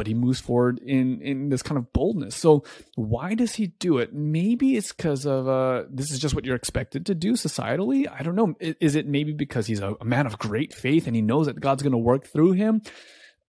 but 0.00 0.06
he 0.06 0.14
moves 0.14 0.40
forward 0.40 0.78
in 0.78 1.20
in 1.20 1.50
this 1.50 1.60
kind 1.60 1.76
of 1.76 1.92
boldness. 1.92 2.34
So 2.34 2.64
why 2.94 3.34
does 3.34 3.56
he 3.56 3.66
do 3.66 3.98
it? 3.98 4.14
Maybe 4.14 4.78
it's 4.78 4.94
because 4.94 5.26
of 5.26 5.46
uh, 5.46 5.84
this 5.90 6.10
is 6.10 6.18
just 6.18 6.34
what 6.34 6.46
you're 6.46 6.56
expected 6.56 7.04
to 7.04 7.14
do 7.14 7.34
societally. 7.34 8.10
I 8.10 8.22
don't 8.22 8.34
know. 8.34 8.54
Is 8.58 8.94
it 8.94 9.06
maybe 9.06 9.34
because 9.34 9.66
he's 9.66 9.80
a, 9.80 9.96
a 10.00 10.06
man 10.06 10.24
of 10.24 10.38
great 10.38 10.72
faith 10.72 11.06
and 11.06 11.14
he 11.14 11.20
knows 11.20 11.48
that 11.48 11.60
God's 11.60 11.82
going 11.82 11.92
to 11.92 11.98
work 11.98 12.26
through 12.26 12.52
him? 12.52 12.80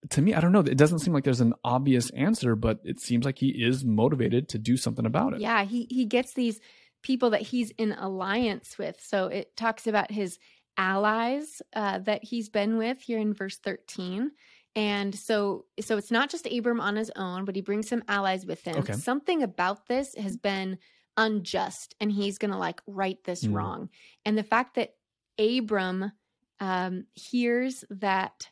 To 0.09 0.21
me, 0.21 0.33
I 0.33 0.41
don't 0.41 0.51
know. 0.51 0.59
It 0.59 0.77
doesn't 0.77 0.99
seem 0.99 1.13
like 1.13 1.23
there's 1.23 1.39
an 1.39 1.53
obvious 1.63 2.09
answer, 2.09 2.57
but 2.57 2.81
it 2.83 2.99
seems 2.99 3.23
like 3.23 3.37
he 3.37 3.51
is 3.51 3.85
motivated 3.85 4.49
to 4.49 4.57
do 4.57 4.75
something 4.75 5.05
about 5.05 5.33
it. 5.33 5.39
Yeah, 5.39 5.63
he 5.63 5.87
he 5.89 6.03
gets 6.03 6.33
these 6.33 6.59
people 7.01 7.29
that 7.29 7.43
he's 7.43 7.71
in 7.77 7.93
alliance 7.93 8.77
with. 8.77 8.99
So 9.01 9.27
it 9.27 9.55
talks 9.55 9.87
about 9.87 10.11
his 10.11 10.37
allies 10.75 11.61
uh, 11.73 11.99
that 11.99 12.25
he's 12.25 12.49
been 12.49 12.75
with 12.75 12.99
here 12.99 13.19
in 13.19 13.33
verse 13.33 13.57
13 13.57 14.31
and 14.75 15.13
so 15.13 15.65
so 15.79 15.97
it's 15.97 16.11
not 16.11 16.29
just 16.29 16.47
Abram 16.47 16.79
on 16.79 16.95
his 16.95 17.11
own, 17.15 17.45
but 17.45 17.55
he 17.55 17.61
brings 17.61 17.89
some 17.89 18.03
allies 18.07 18.45
with 18.45 18.63
him. 18.63 18.77
Okay. 18.77 18.93
Something 18.93 19.43
about 19.43 19.87
this 19.87 20.15
has 20.15 20.37
been 20.37 20.77
unjust 21.17 21.95
and 21.99 22.11
he's 22.11 22.37
going 22.37 22.51
to 22.51 22.57
like 22.57 22.81
right 22.87 23.21
this 23.25 23.43
mm. 23.43 23.53
wrong. 23.53 23.89
And 24.25 24.37
the 24.37 24.43
fact 24.43 24.75
that 24.75 24.93
Abram 25.37 26.11
um, 26.59 27.05
hears 27.13 27.83
that 27.89 28.49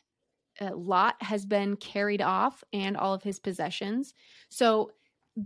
uh, 0.60 0.76
Lot 0.76 1.16
has 1.22 1.46
been 1.46 1.76
carried 1.76 2.20
off 2.20 2.62
and 2.72 2.96
all 2.96 3.14
of 3.14 3.22
his 3.22 3.38
possessions. 3.38 4.12
So 4.50 4.90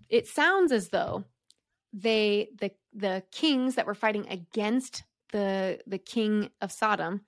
it 0.09 0.27
sounds 0.27 0.73
as 0.73 0.89
though 0.89 1.25
they 1.93 2.49
the 2.59 2.73
the 2.93 3.23
kings 3.31 3.77
that 3.77 3.87
were 3.87 3.95
fighting 3.95 4.27
against 4.29 5.05
the 5.31 5.79
the 5.87 5.99
king 5.99 6.51
of 6.61 6.73
Sodom, 6.73 7.21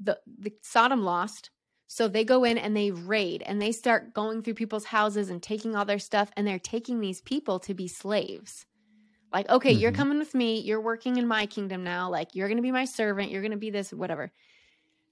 the 0.00 0.18
the 0.26 0.52
Sodom 0.62 1.02
lost, 1.02 1.50
so 1.88 2.06
they 2.06 2.22
go 2.22 2.44
in 2.44 2.58
and 2.58 2.76
they 2.76 2.90
raid 2.90 3.42
and 3.44 3.60
they 3.60 3.72
start 3.72 4.12
going 4.12 4.42
through 4.42 4.54
people's 4.54 4.84
houses 4.84 5.30
and 5.30 5.42
taking 5.42 5.74
all 5.74 5.86
their 5.86 5.98
stuff 5.98 6.30
and 6.36 6.46
they're 6.46 6.58
taking 6.58 7.00
these 7.00 7.22
people 7.22 7.58
to 7.60 7.72
be 7.72 7.88
slaves. 7.88 8.66
Like, 9.32 9.48
okay, 9.48 9.72
mm-hmm. 9.72 9.80
you're 9.80 9.92
coming 9.92 10.18
with 10.18 10.34
me. 10.34 10.60
You're 10.60 10.82
working 10.82 11.16
in 11.16 11.26
my 11.26 11.46
kingdom 11.46 11.84
now. 11.84 12.10
Like, 12.10 12.34
you're 12.34 12.48
going 12.48 12.58
to 12.58 12.62
be 12.62 12.72
my 12.72 12.84
servant. 12.84 13.30
You're 13.30 13.40
going 13.40 13.52
to 13.52 13.56
be 13.56 13.70
this, 13.70 13.90
whatever. 13.90 14.30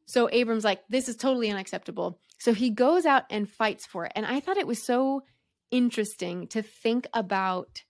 So 0.04 0.28
Abram's 0.30 0.64
like, 0.64 0.83
this 0.90 1.09
is 1.09 1.16
totally 1.16 1.50
unacceptable. 1.50 2.21
So 2.38 2.52
he 2.52 2.68
goes 2.68 3.06
out 3.06 3.25
and 3.30 3.49
fights 3.49 3.87
for 3.87 4.04
it. 4.04 4.12
And 4.14 4.26
I 4.26 4.40
thought 4.40 4.59
it 4.59 4.66
was 4.66 4.85
so 4.85 5.23
interesting 5.71 6.47
to 6.49 6.61
think 6.61 7.06
about 7.14 7.83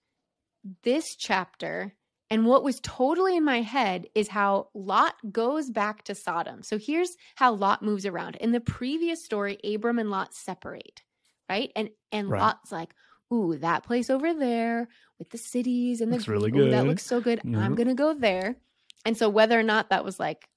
this 0.83 1.15
chapter 1.17 1.93
and 2.29 2.45
what 2.45 2.63
was 2.63 2.79
totally 2.81 3.37
in 3.37 3.43
my 3.43 3.61
head 3.61 4.07
is 4.13 4.27
how 4.27 4.67
Lot 4.73 5.15
goes 5.31 5.69
back 5.69 6.03
to 6.03 6.15
Sodom. 6.15 6.61
So 6.61 6.77
here's 6.77 7.15
how 7.35 7.53
Lot 7.53 7.81
moves 7.81 8.05
around. 8.05 8.35
In 8.37 8.51
the 8.51 8.59
previous 8.59 9.23
story, 9.23 9.57
Abram 9.63 9.99
and 9.99 10.11
Lot 10.11 10.33
separate, 10.33 11.03
right? 11.49 11.71
And 11.75 11.89
and 12.11 12.29
right. 12.29 12.41
Lot's 12.41 12.71
like, 12.71 12.93
"Ooh, 13.33 13.57
that 13.57 13.83
place 13.83 14.09
over 14.09 14.33
there 14.33 14.89
with 15.19 15.29
the 15.29 15.37
cities 15.37 16.01
and 16.01 16.11
the 16.11 16.17
looks 16.17 16.27
really 16.27 16.51
good. 16.51 16.73
that 16.73 16.85
looks 16.85 17.05
so 17.05 17.21
good. 17.21 17.39
Mm-hmm. 17.39 17.55
I'm 17.55 17.75
going 17.75 17.87
to 17.87 17.93
go 17.93 18.13
there." 18.13 18.57
And 19.05 19.15
so 19.15 19.29
whether 19.29 19.57
or 19.57 19.63
not 19.63 19.89
that 19.89 20.03
was 20.03 20.19
like 20.19 20.49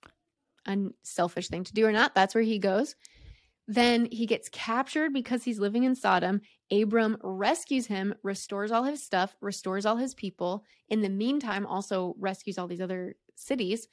a 0.67 0.77
selfish 1.03 1.49
thing 1.49 1.63
to 1.65 1.73
do 1.73 1.87
or 1.87 1.93
not, 1.93 2.15
that's 2.15 2.35
where 2.35 2.43
he 2.43 2.59
goes. 2.59 2.97
Then 3.67 4.09
he 4.11 4.27
gets 4.27 4.49
captured 4.49 5.13
because 5.13 5.45
he's 5.45 5.61
living 5.61 5.85
in 5.85 5.95
Sodom. 5.95 6.41
Abram 6.73 7.17
rescues 7.23 7.87
him, 7.87 8.15
restores 8.23 8.73
all 8.73 8.85
his 8.85 9.03
stuff, 9.03 9.37
restores 9.41 9.87
all 9.87 9.97
his 9.97 10.15
people. 10.15 10.65
In 10.89 11.03
the 11.03 11.09
meantime, 11.09 11.67
also 11.67 12.15
rescues 12.19 12.59
all 12.59 12.67
these 12.67 12.81
other 12.81 13.15
cities. 13.37 13.87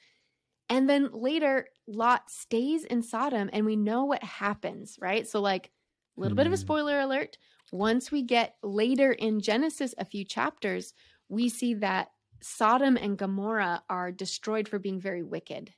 And 0.68 0.88
then 0.88 1.10
later, 1.12 1.68
Lot 1.86 2.30
stays 2.30 2.84
in 2.84 3.02
Sodom, 3.02 3.48
and 3.52 3.64
we 3.64 3.76
know 3.76 4.04
what 4.04 4.22
happens, 4.22 4.98
right? 5.00 5.26
So, 5.26 5.40
like, 5.40 5.70
a 6.16 6.20
little 6.20 6.34
mm. 6.34 6.38
bit 6.38 6.46
of 6.46 6.52
a 6.52 6.56
hmm. 6.56 6.60
spoiler 6.60 7.00
alert. 7.00 7.38
Once 7.72 8.10
we 8.10 8.22
get 8.22 8.56
later 8.62 9.12
in 9.12 9.40
Genesis, 9.40 9.94
a 9.98 10.04
few 10.04 10.24
chapters, 10.24 10.92
we 11.28 11.48
see 11.48 11.74
that 11.74 12.08
Sodom 12.40 12.96
and 12.96 13.16
Gomorrah 13.16 13.82
are 13.88 14.12
destroyed 14.12 14.68
for 14.68 14.78
being 14.78 15.00
very 15.00 15.22
wicked. 15.22 15.72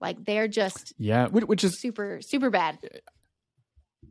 Like 0.00 0.24
they're 0.24 0.48
just 0.48 0.92
yeah, 0.98 1.28
which 1.28 1.64
is 1.64 1.80
super 1.80 2.20
super 2.20 2.50
bad. 2.50 2.78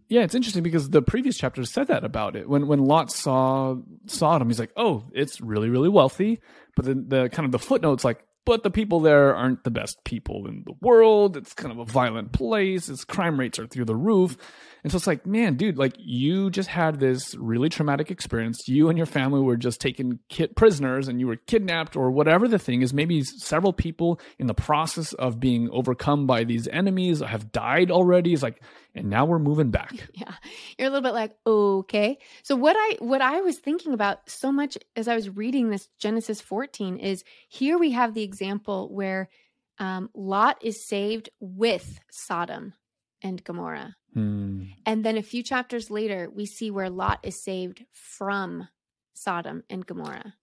Yeah, 0.08 0.22
it's 0.22 0.36
interesting 0.36 0.64
because 0.64 0.90
the 0.90 1.02
previous 1.02 1.38
chapter 1.38 1.64
said 1.66 1.88
that 1.88 2.04
about 2.04 2.36
it. 2.36 2.48
When 2.48 2.68
when 2.68 2.86
Lot 2.86 3.12
saw 3.12 3.76
Sodom, 4.06 4.50
he's 4.50 4.60
like, 4.60 4.74
"Oh, 4.78 5.06
it's 5.14 5.42
really 5.42 5.70
really 5.70 5.90
wealthy," 5.90 6.40
but 6.76 6.86
then 6.86 7.06
the 7.08 7.30
kind 7.30 7.46
of 7.46 7.52
the 7.52 7.60
footnotes 7.60 8.04
like, 8.04 8.24
"But 8.46 8.62
the 8.62 8.70
people 8.70 9.00
there 9.00 9.36
aren't 9.36 9.64
the 9.64 9.72
best 9.72 10.04
people 10.04 10.46
in 10.48 10.64
the 10.66 10.74
world. 10.80 11.38
It's 11.38 11.54
kind 11.54 11.72
of 11.72 11.80
a 11.80 11.86
violent 11.92 12.34
place. 12.34 12.88
Its 12.88 13.04
crime 13.04 13.40
rates 13.40 13.58
are 13.58 13.66
through 13.66 13.86
the 13.86 13.96
roof." 13.96 14.38
And 14.86 14.92
so 14.92 14.98
it's 14.98 15.08
like, 15.08 15.26
man, 15.26 15.56
dude, 15.56 15.80
like 15.80 15.96
you 15.98 16.52
just 16.52 16.70
had 16.70 17.00
this 17.00 17.34
really 17.34 17.70
traumatic 17.70 18.12
experience. 18.12 18.68
You 18.68 18.88
and 18.88 19.00
your 19.00 19.08
family 19.08 19.42
were 19.42 19.58
just 19.58 19.82
taken 19.82 20.20
kid 20.30 20.56
prisoners 20.56 21.08
and 21.08 21.20
you 21.20 21.26
were 21.26 21.38
kidnapped 21.38 21.96
or 21.96 22.12
whatever 22.12 22.48
the 22.48 22.60
thing 22.60 22.84
is. 22.84 22.94
Maybe 22.94 23.24
several 23.24 23.74
people 23.74 24.20
in 24.38 24.46
the 24.46 24.54
process 24.54 25.14
of 25.14 25.40
being 25.40 25.72
overcome 25.72 26.28
by 26.28 26.44
these 26.44 26.68
enemies 26.68 27.22
have 27.22 27.52
died 27.52 27.90
already. 27.90 28.34
It's 28.34 28.44
like, 28.44 28.62
and 28.96 29.10
now 29.10 29.26
we're 29.26 29.40
moving 29.40 29.72
back. 29.72 29.94
Yeah. 30.14 30.34
You're 30.78 30.88
a 30.88 30.92
little 30.92 31.04
bit 31.04 31.14
like, 31.14 31.36
okay. 31.46 32.18
So 32.44 32.56
what 32.56 32.76
I 32.78 32.98
what 33.00 33.22
I 33.22 33.42
was 33.42 33.58
thinking 33.58 33.94
about 33.94 34.30
so 34.30 34.52
much 34.52 34.78
as 34.96 35.08
I 35.08 35.16
was 35.16 35.30
reading 35.30 35.70
this 35.70 35.90
Genesis 36.00 36.40
14 36.40 36.98
is 36.98 37.24
here 37.50 37.78
we 37.78 37.92
have 37.92 38.14
the 38.14 38.24
example 38.24 38.90
where 38.94 39.30
um, 39.78 40.10
Lot 40.14 40.58
is 40.62 40.86
saved 40.86 41.30
with 41.40 42.00
Sodom 42.10 42.74
and 43.22 43.44
Gomorrah. 43.44 43.96
Hmm. 44.14 44.64
And 44.86 45.04
then 45.04 45.18
a 45.18 45.24
few 45.24 45.44
chapters 45.44 45.92
later, 45.92 46.30
we 46.34 46.46
see 46.46 46.72
where 46.72 46.90
Lot 46.90 47.20
is 47.24 47.44
saved 47.44 47.84
from 47.92 48.70
Sodom 49.14 49.64
and 49.70 49.86
Gomorrah. 49.86 50.36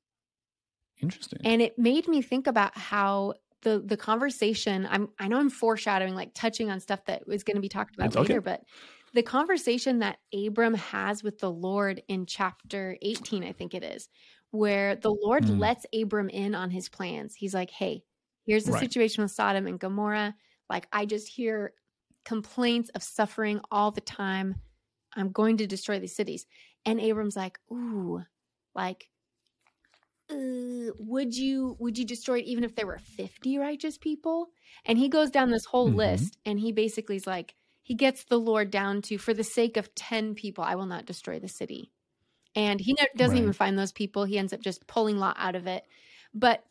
Interesting. 1.01 1.41
And 1.45 1.63
it 1.63 1.79
made 1.79 2.07
me 2.09 2.21
think 2.21 2.47
about 2.47 2.77
how 2.77 3.35
the 3.63 3.83
the 3.85 3.97
conversation 3.97 4.87
I'm 4.91 5.09
I 5.19 5.29
know 5.29 5.39
I'm 5.39 5.51
foreshadowing 5.51 6.15
like 6.15 6.35
touching 6.35 6.71
on 6.71 6.81
stuff 6.81 7.05
that 7.07 7.27
was 7.27 7.43
going 7.43 7.57
to 7.57 7.61
be 7.63 7.69
talked 7.69 7.95
about 7.95 8.15
later, 8.15 8.41
but 8.41 8.63
the 9.15 9.23
conversation 9.23 9.99
that 9.99 10.19
Abram 10.35 10.75
has 10.75 11.23
with 11.23 11.39
the 11.39 11.51
Lord 11.51 12.03
in 12.09 12.25
chapter 12.25 12.97
18, 13.03 13.45
I 13.45 13.53
think 13.53 13.75
it 13.75 13.85
is, 13.85 14.09
where 14.53 14.97
the 14.97 15.15
Lord 15.23 15.45
mm. 15.45 15.59
lets 15.59 15.85
Abram 15.95 16.31
in 16.31 16.55
on 16.55 16.71
his 16.71 16.89
plans. 16.89 17.35
He's 17.35 17.55
like, 17.55 17.71
"Hey, 17.71 18.05
here's 18.45 18.65
the 18.65 18.73
right. 18.73 18.81
situation 18.81 19.23
with 19.23 19.33
Sodom 19.33 19.67
and 19.67 19.79
Gomorrah. 19.79 20.35
Like 20.69 20.89
I 20.93 21.07
just 21.07 21.29
hear 21.29 21.75
complaints 22.25 22.91
of 22.91 23.03
suffering 23.03 23.61
all 23.71 23.91
the 23.91 24.01
time. 24.01 24.57
I'm 25.15 25.31
going 25.31 25.59
to 25.59 25.67
destroy 25.67 25.99
these 25.99 26.17
cities. 26.17 26.47
And 26.85 27.01
Abram's 27.01 27.37
like, 27.37 27.59
ooh, 27.71 28.23
like, 28.75 29.09
uh, 30.31 30.93
would 30.99 31.35
you 31.35 31.77
would 31.79 31.99
you 31.99 32.05
destroy 32.05 32.39
it 32.39 32.47
even 32.47 32.65
if 32.65 32.75
there 32.75 32.87
were 32.87 32.99
50 32.99 33.59
righteous 33.59 33.99
people? 33.99 34.49
And 34.85 34.99
he 34.99 35.09
goes 35.09 35.31
down 35.31 35.51
this 35.51 35.65
whole 35.65 35.89
mm-hmm. 35.89 35.99
list 35.99 36.39
and 36.45 36.59
he 36.59 36.73
basically 36.73 37.17
is 37.17 37.27
like, 37.27 37.55
he 37.83 37.95
gets 37.95 38.25
the 38.25 38.39
Lord 38.39 38.71
down 38.71 39.03
to, 39.03 39.19
for 39.19 39.35
the 39.35 39.45
sake 39.45 39.77
of 39.77 39.95
10 39.95 40.35
people, 40.35 40.65
I 40.65 40.77
will 40.77 40.87
not 40.87 41.07
destroy 41.07 41.39
the 41.39 41.49
city. 41.49 41.91
And 42.55 42.81
he 42.81 42.95
doesn't 43.17 43.35
right. 43.35 43.43
even 43.43 43.53
find 43.53 43.79
those 43.79 43.93
people. 43.93 44.25
He 44.25 44.39
ends 44.39 44.53
up 44.53 44.61
just 44.61 44.87
pulling 44.87 45.19
Lot 45.19 45.37
out 45.39 45.57
of 45.57 45.67
it. 45.67 45.85
But 46.35 46.65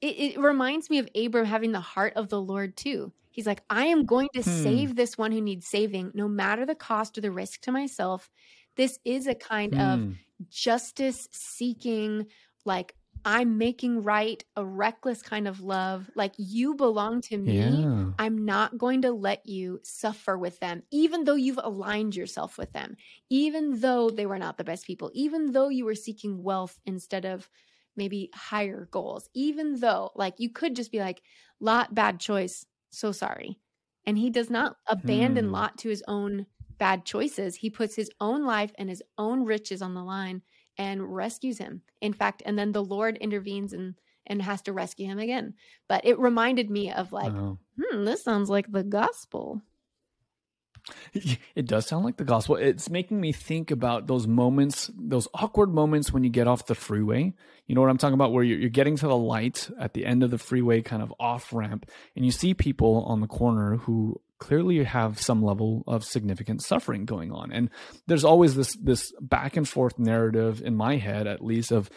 it, 0.00 0.34
it, 0.34 0.40
reminds 0.40 0.90
me 0.90 0.98
of 0.98 1.08
Abram 1.14 1.44
having 1.44 1.72
the 1.72 1.80
heart 1.80 2.14
of 2.16 2.28
the 2.28 2.40
Lord 2.40 2.76
too. 2.76 3.12
He's 3.30 3.46
like, 3.46 3.62
I 3.70 3.86
am 3.86 4.06
going 4.06 4.28
to 4.34 4.42
hmm. 4.42 4.62
save 4.62 4.96
this 4.96 5.16
one 5.16 5.32
who 5.32 5.40
needs 5.40 5.66
saving, 5.68 6.12
no 6.14 6.26
matter 6.26 6.66
the 6.66 6.74
cost 6.74 7.16
or 7.16 7.20
the 7.20 7.30
risk 7.30 7.60
to 7.62 7.72
myself. 7.72 8.28
This 8.76 8.98
is 9.04 9.26
a 9.26 9.34
kind 9.34 9.74
hmm. 9.74 9.80
of 9.80 10.14
justice 10.50 11.28
seeking, 11.30 12.26
like 12.64 12.94
I'm 13.24 13.58
making 13.58 14.02
right 14.02 14.42
a 14.56 14.64
reckless 14.64 15.22
kind 15.22 15.46
of 15.46 15.60
love. 15.60 16.10
Like 16.14 16.34
you 16.38 16.74
belong 16.74 17.20
to 17.22 17.36
me. 17.38 17.90
Yeah. 17.90 18.12
I'm 18.18 18.44
not 18.44 18.76
going 18.76 19.00
to 19.02 19.12
let 19.12 19.46
you 19.46 19.80
suffer 19.82 20.36
with 20.36 20.60
them, 20.60 20.82
even 20.90 21.24
though 21.24 21.36
you've 21.36 21.60
aligned 21.62 22.14
yourself 22.14 22.58
with 22.58 22.72
them, 22.72 22.96
even 23.30 23.80
though 23.80 24.10
they 24.10 24.26
were 24.26 24.38
not 24.38 24.58
the 24.58 24.64
best 24.64 24.86
people, 24.86 25.10
even 25.14 25.52
though 25.52 25.68
you 25.70 25.86
were 25.86 25.94
seeking 25.94 26.42
wealth 26.42 26.78
instead 26.84 27.24
of 27.24 27.48
maybe 27.96 28.30
higher 28.34 28.86
goals, 28.90 29.28
even 29.34 29.80
though, 29.80 30.10
like, 30.14 30.34
you 30.38 30.50
could 30.50 30.76
just 30.76 30.92
be 30.92 30.98
like, 31.00 31.22
Lot, 31.60 31.94
bad 31.94 32.20
choice. 32.20 32.66
So 32.90 33.12
sorry. 33.12 33.58
And 34.06 34.16
he 34.18 34.30
does 34.30 34.50
not 34.50 34.76
abandon 34.86 35.50
Hmm. 35.50 35.52
Lot 35.52 35.78
to 35.78 35.88
his 35.88 36.02
own 36.08 36.46
bad 36.78 37.04
choices. 37.04 37.56
He 37.56 37.70
puts 37.70 37.94
his 37.94 38.10
own 38.20 38.44
life 38.44 38.72
and 38.78 38.88
his 38.88 39.02
own 39.18 39.44
riches 39.44 39.82
on 39.82 39.94
the 39.94 40.02
line 40.02 40.42
and 40.78 41.14
rescues 41.14 41.58
him. 41.58 41.82
In 42.00 42.12
fact, 42.12 42.42
and 42.46 42.58
then 42.58 42.72
the 42.72 42.84
Lord 42.84 43.16
intervenes 43.18 43.72
and 43.72 43.94
and 44.26 44.42
has 44.42 44.62
to 44.62 44.72
rescue 44.72 45.06
him 45.06 45.18
again. 45.18 45.54
But 45.88 46.04
it 46.04 46.18
reminded 46.18 46.70
me 46.70 46.92
of 46.92 47.12
like, 47.12 47.32
Wow. 47.32 47.58
hmm, 47.78 48.04
this 48.04 48.22
sounds 48.22 48.48
like 48.48 48.70
the 48.70 48.84
gospel. 48.84 49.62
It 51.54 51.66
does 51.66 51.86
sound 51.86 52.04
like 52.04 52.16
the 52.16 52.24
gospel. 52.24 52.56
It's 52.56 52.88
making 52.88 53.20
me 53.20 53.32
think 53.32 53.70
about 53.70 54.06
those 54.06 54.26
moments, 54.26 54.90
those 54.96 55.28
awkward 55.34 55.72
moments 55.72 56.12
when 56.12 56.24
you 56.24 56.30
get 56.30 56.46
off 56.48 56.66
the 56.66 56.74
freeway. 56.74 57.34
You 57.66 57.74
know 57.74 57.80
what 57.80 57.90
I'm 57.90 57.98
talking 57.98 58.14
about? 58.14 58.32
Where 58.32 58.42
you're, 58.42 58.58
you're 58.58 58.70
getting 58.70 58.96
to 58.96 59.06
the 59.06 59.16
light 59.16 59.70
at 59.78 59.94
the 59.94 60.06
end 60.06 60.22
of 60.22 60.30
the 60.30 60.38
freeway, 60.38 60.80
kind 60.80 61.02
of 61.02 61.12
off 61.20 61.52
ramp, 61.52 61.86
and 62.16 62.24
you 62.24 62.30
see 62.32 62.54
people 62.54 63.04
on 63.04 63.20
the 63.20 63.26
corner 63.26 63.76
who 63.76 64.20
clearly 64.40 64.82
have 64.82 65.20
some 65.20 65.42
level 65.42 65.84
of 65.86 66.04
significant 66.04 66.62
suffering 66.62 67.04
going 67.04 67.30
on. 67.30 67.52
And 67.52 67.70
there's 68.06 68.24
always 68.24 68.56
this 68.56 68.76
this 68.82 69.12
back 69.20 69.56
and 69.56 69.68
forth 69.68 69.98
narrative 69.98 70.62
in 70.64 70.74
my 70.74 70.96
head, 70.96 71.26
at 71.26 71.44
least, 71.44 71.70
of 71.70 71.88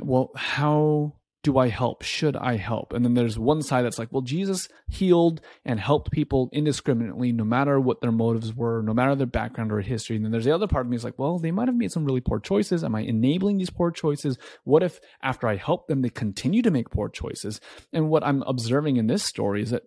well, 0.00 0.30
how 0.36 1.14
do 1.42 1.58
I 1.58 1.68
help? 1.68 2.02
Should 2.02 2.36
I 2.36 2.56
help? 2.56 2.92
And 2.92 3.04
then 3.04 3.14
there's 3.14 3.38
one 3.38 3.62
side 3.62 3.84
that's 3.84 3.98
like, 3.98 4.12
well, 4.12 4.22
Jesus 4.22 4.68
healed 4.88 5.40
and 5.64 5.80
helped 5.80 6.12
people 6.12 6.48
indiscriminately, 6.52 7.32
no 7.32 7.42
matter 7.42 7.80
what 7.80 8.00
their 8.00 8.12
motives 8.12 8.54
were, 8.54 8.80
no 8.82 8.94
matter 8.94 9.16
their 9.16 9.26
background 9.26 9.72
or 9.72 9.80
history. 9.80 10.14
And 10.14 10.24
then 10.24 10.30
there's 10.30 10.44
the 10.44 10.54
other 10.54 10.68
part 10.68 10.86
of 10.86 10.90
me 10.90 10.96
is 10.96 11.02
like, 11.02 11.18
well, 11.18 11.38
they 11.38 11.50
might 11.50 11.66
have 11.66 11.76
made 11.76 11.90
some 11.90 12.04
really 12.04 12.20
poor 12.20 12.38
choices. 12.38 12.84
Am 12.84 12.94
I 12.94 13.00
enabling 13.00 13.58
these 13.58 13.70
poor 13.70 13.90
choices? 13.90 14.38
What 14.62 14.84
if 14.84 15.00
after 15.20 15.48
I 15.48 15.56
help 15.56 15.88
them, 15.88 16.02
they 16.02 16.10
continue 16.10 16.62
to 16.62 16.70
make 16.70 16.90
poor 16.90 17.08
choices? 17.08 17.60
And 17.92 18.08
what 18.08 18.24
I'm 18.24 18.42
observing 18.42 18.96
in 18.96 19.08
this 19.08 19.24
story 19.24 19.62
is 19.62 19.70
that 19.70 19.82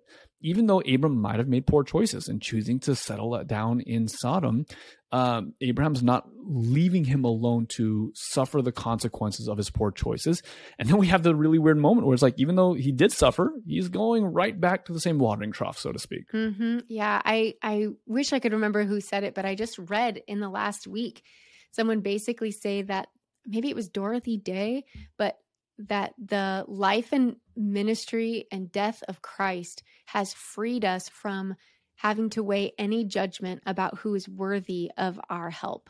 even 0.45 0.67
though 0.67 0.79
Abram 0.81 1.19
might 1.19 1.39
have 1.39 1.47
made 1.47 1.65
poor 1.65 1.83
choices 1.83 2.29
in 2.29 2.39
choosing 2.39 2.79
to 2.81 2.95
settle 2.95 3.43
down 3.45 3.81
in 3.81 4.07
Sodom, 4.07 4.67
um, 5.11 5.53
Abraham's 5.59 6.03
not 6.03 6.29
leaving 6.37 7.03
him 7.03 7.23
alone 7.23 7.65
to 7.77 8.11
suffer 8.13 8.61
the 8.61 8.71
consequences 8.71 9.47
of 9.47 9.57
his 9.57 9.71
poor 9.71 9.89
choices. 9.89 10.43
And 10.77 10.87
then 10.87 10.97
we 10.97 11.07
have 11.07 11.23
the 11.23 11.33
really 11.33 11.57
weird 11.57 11.79
moment 11.79 12.05
where 12.05 12.13
it's 12.13 12.21
like, 12.21 12.35
even 12.37 12.55
though 12.55 12.73
he 12.73 12.91
did 12.91 13.11
suffer, 13.11 13.53
he's 13.65 13.89
going 13.89 14.23
right 14.23 14.59
back 14.59 14.85
to 14.85 14.93
the 14.93 14.99
same 14.99 15.17
watering 15.17 15.51
trough, 15.51 15.79
so 15.79 15.91
to 15.91 15.97
speak. 15.97 16.29
hmm 16.29 16.79
Yeah, 16.87 17.19
I 17.25 17.55
I 17.63 17.87
wish 18.05 18.31
I 18.31 18.39
could 18.39 18.53
remember 18.53 18.83
who 18.83 19.01
said 19.01 19.23
it, 19.23 19.33
but 19.33 19.45
I 19.45 19.55
just 19.55 19.79
read 19.79 20.21
in 20.27 20.41
the 20.41 20.49
last 20.49 20.85
week 20.85 21.23
someone 21.71 22.01
basically 22.01 22.51
say 22.51 22.83
that 22.83 23.07
maybe 23.47 23.69
it 23.69 23.75
was 23.75 23.89
Dorothy 23.89 24.37
Day, 24.37 24.85
but 25.17 25.39
that 25.77 26.13
the 26.17 26.63
life 26.67 27.11
and 27.11 27.37
ministry 27.55 28.47
and 28.51 28.71
death 28.71 29.03
of 29.07 29.21
Christ 29.21 29.83
has 30.05 30.33
freed 30.33 30.85
us 30.85 31.09
from 31.09 31.55
having 31.97 32.29
to 32.31 32.43
weigh 32.43 32.73
any 32.77 33.05
judgment 33.05 33.63
about 33.65 33.99
who 33.99 34.15
is 34.15 34.27
worthy 34.27 34.91
of 34.97 35.19
our 35.29 35.49
help. 35.49 35.89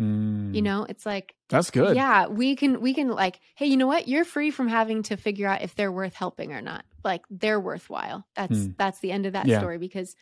Mm, 0.00 0.54
You 0.54 0.62
know, 0.62 0.84
it's 0.84 1.04
like 1.06 1.34
that's 1.48 1.70
good. 1.70 1.94
yeah, 1.96 2.26
we 2.26 2.56
can 2.56 2.80
we 2.80 2.94
can 2.94 3.08
like, 3.08 3.40
hey, 3.56 3.66
you 3.66 3.76
know 3.76 3.86
what? 3.86 4.08
You're 4.08 4.24
free 4.24 4.50
from 4.50 4.68
having 4.68 5.02
to 5.04 5.16
figure 5.16 5.46
out 5.46 5.62
if 5.62 5.74
they're 5.74 5.92
worth 5.92 6.14
helping 6.14 6.52
or 6.52 6.60
not. 6.62 6.84
Like 7.04 7.22
they're 7.30 7.60
worthwhile. 7.60 8.26
That's 8.34 8.66
Hmm. 8.66 8.72
that's 8.78 9.00
the 9.00 9.12
end 9.12 9.26
of 9.26 9.34
that 9.34 9.46
Yeah. 9.46 9.58
story 9.58 9.78
because 9.78 10.16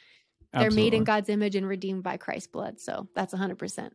they're 0.53 0.71
made 0.71 0.95
in 0.95 1.05
God's 1.05 1.29
image 1.29 1.55
and 1.55 1.67
redeemed 1.67 2.03
by 2.03 2.17
Christ's 2.17 2.49
blood. 2.49 2.81
So 2.81 3.09
that's 3.15 3.33
100%. 3.33 3.93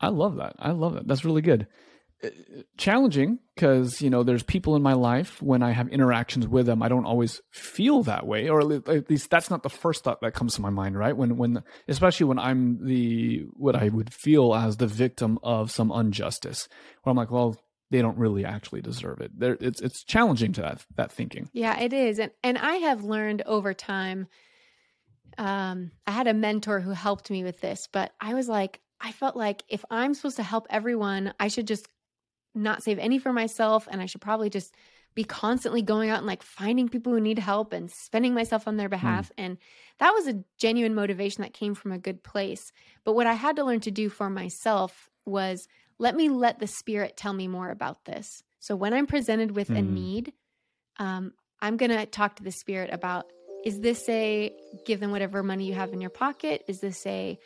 I 0.00 0.08
love 0.08 0.36
that. 0.36 0.56
I 0.58 0.70
love 0.70 0.96
it. 0.96 1.06
That's 1.06 1.24
really 1.24 1.42
good. 1.42 1.66
Challenging 2.76 3.38
because 3.54 4.02
you 4.02 4.10
know 4.10 4.22
there's 4.22 4.42
people 4.42 4.76
in 4.76 4.82
my 4.82 4.92
life 4.92 5.40
when 5.40 5.62
I 5.62 5.70
have 5.70 5.88
interactions 5.88 6.46
with 6.46 6.66
them, 6.66 6.82
I 6.82 6.88
don't 6.88 7.06
always 7.06 7.40
feel 7.50 8.02
that 8.02 8.26
way, 8.26 8.48
or 8.48 8.60
at 8.72 8.88
at 8.88 9.08
least 9.08 9.30
that's 9.30 9.48
not 9.48 9.62
the 9.62 9.70
first 9.70 10.04
thought 10.04 10.20
that 10.20 10.34
comes 10.34 10.54
to 10.54 10.60
my 10.60 10.68
mind. 10.68 10.98
Right 10.98 11.16
when 11.16 11.38
when 11.38 11.62
especially 11.88 12.26
when 12.26 12.38
I'm 12.38 12.84
the 12.86 13.46
what 13.54 13.74
I 13.74 13.88
would 13.88 14.12
feel 14.12 14.54
as 14.54 14.76
the 14.76 14.86
victim 14.86 15.38
of 15.42 15.70
some 15.70 15.90
injustice, 15.90 16.68
where 17.02 17.10
I'm 17.10 17.16
like, 17.16 17.30
well, 17.30 17.56
they 17.90 18.02
don't 18.02 18.18
really 18.18 18.44
actually 18.44 18.82
deserve 18.82 19.20
it. 19.20 19.30
There, 19.38 19.56
it's 19.58 19.80
it's 19.80 20.04
challenging 20.04 20.52
to 20.54 20.60
that 20.62 20.84
that 20.96 21.12
thinking. 21.12 21.48
Yeah, 21.52 21.78
it 21.80 21.92
is. 21.92 22.18
And 22.18 22.32
and 22.42 22.58
I 22.58 22.76
have 22.76 23.02
learned 23.02 23.42
over 23.46 23.72
time 23.72 24.26
um 25.38 25.90
I 26.06 26.10
had 26.10 26.26
a 26.26 26.34
mentor 26.34 26.80
who 26.80 26.90
helped 26.90 27.30
me 27.30 27.44
with 27.44 27.60
this, 27.60 27.88
but 27.90 28.12
I 28.20 28.34
was 28.34 28.46
like 28.48 28.80
I 29.00 29.12
felt 29.12 29.36
like 29.36 29.64
if 29.68 29.84
I'm 29.90 30.12
supposed 30.12 30.36
to 30.36 30.42
help 30.42 30.66
everyone, 30.68 31.32
I 31.40 31.48
should 31.48 31.66
just 31.66 31.88
not 32.54 32.82
save 32.82 32.98
any 32.98 33.18
for 33.18 33.32
myself 33.32 33.88
and 33.90 34.00
I 34.00 34.06
should 34.06 34.20
probably 34.20 34.50
just 34.50 34.74
be 35.14 35.24
constantly 35.24 35.82
going 35.82 36.08
out 36.08 36.18
and 36.18 36.26
like 36.26 36.42
finding 36.42 36.88
people 36.88 37.12
who 37.12 37.20
need 37.20 37.38
help 37.38 37.72
and 37.72 37.90
spending 37.90 38.32
myself 38.32 38.68
on 38.68 38.76
their 38.76 38.88
behalf 38.88 39.32
and 39.36 39.58
that 39.98 40.12
was 40.12 40.28
a 40.28 40.42
genuine 40.56 40.94
motivation 40.94 41.42
that 41.42 41.52
came 41.52 41.74
from 41.74 41.92
a 41.92 41.98
good 41.98 42.22
place. 42.22 42.72
But 43.04 43.14
what 43.14 43.26
I 43.26 43.34
had 43.34 43.56
to 43.56 43.64
learn 43.64 43.80
to 43.80 43.90
do 43.90 44.08
for 44.08 44.30
myself 44.30 45.10
was 45.26 45.68
let 45.98 46.16
me 46.16 46.28
let 46.28 46.58
the 46.58 46.66
spirit 46.66 47.16
tell 47.16 47.32
me 47.32 47.48
more 47.48 47.70
about 47.70 48.04
this. 48.04 48.42
So 48.60 48.76
when 48.76 48.94
I'm 48.94 49.06
presented 49.06 49.50
with 49.52 49.70
a 49.70 49.74
Mm. 49.74 49.90
need, 49.92 50.32
um, 50.98 51.32
I'm 51.60 51.76
going 51.76 51.90
to 51.90 52.06
talk 52.06 52.36
to 52.36 52.42
the 52.42 52.52
spirit 52.52 52.90
about 52.92 53.26
is 53.64 53.80
this 53.80 54.08
a 54.08 54.54
give 54.86 55.00
them 55.00 55.10
whatever 55.10 55.42
money 55.42 55.66
you 55.66 55.74
have 55.74 55.92
in 55.92 56.00
your 56.00 56.10
pocket? 56.10 56.64
Is 56.66 56.80
this 56.80 57.04
a 57.06 57.38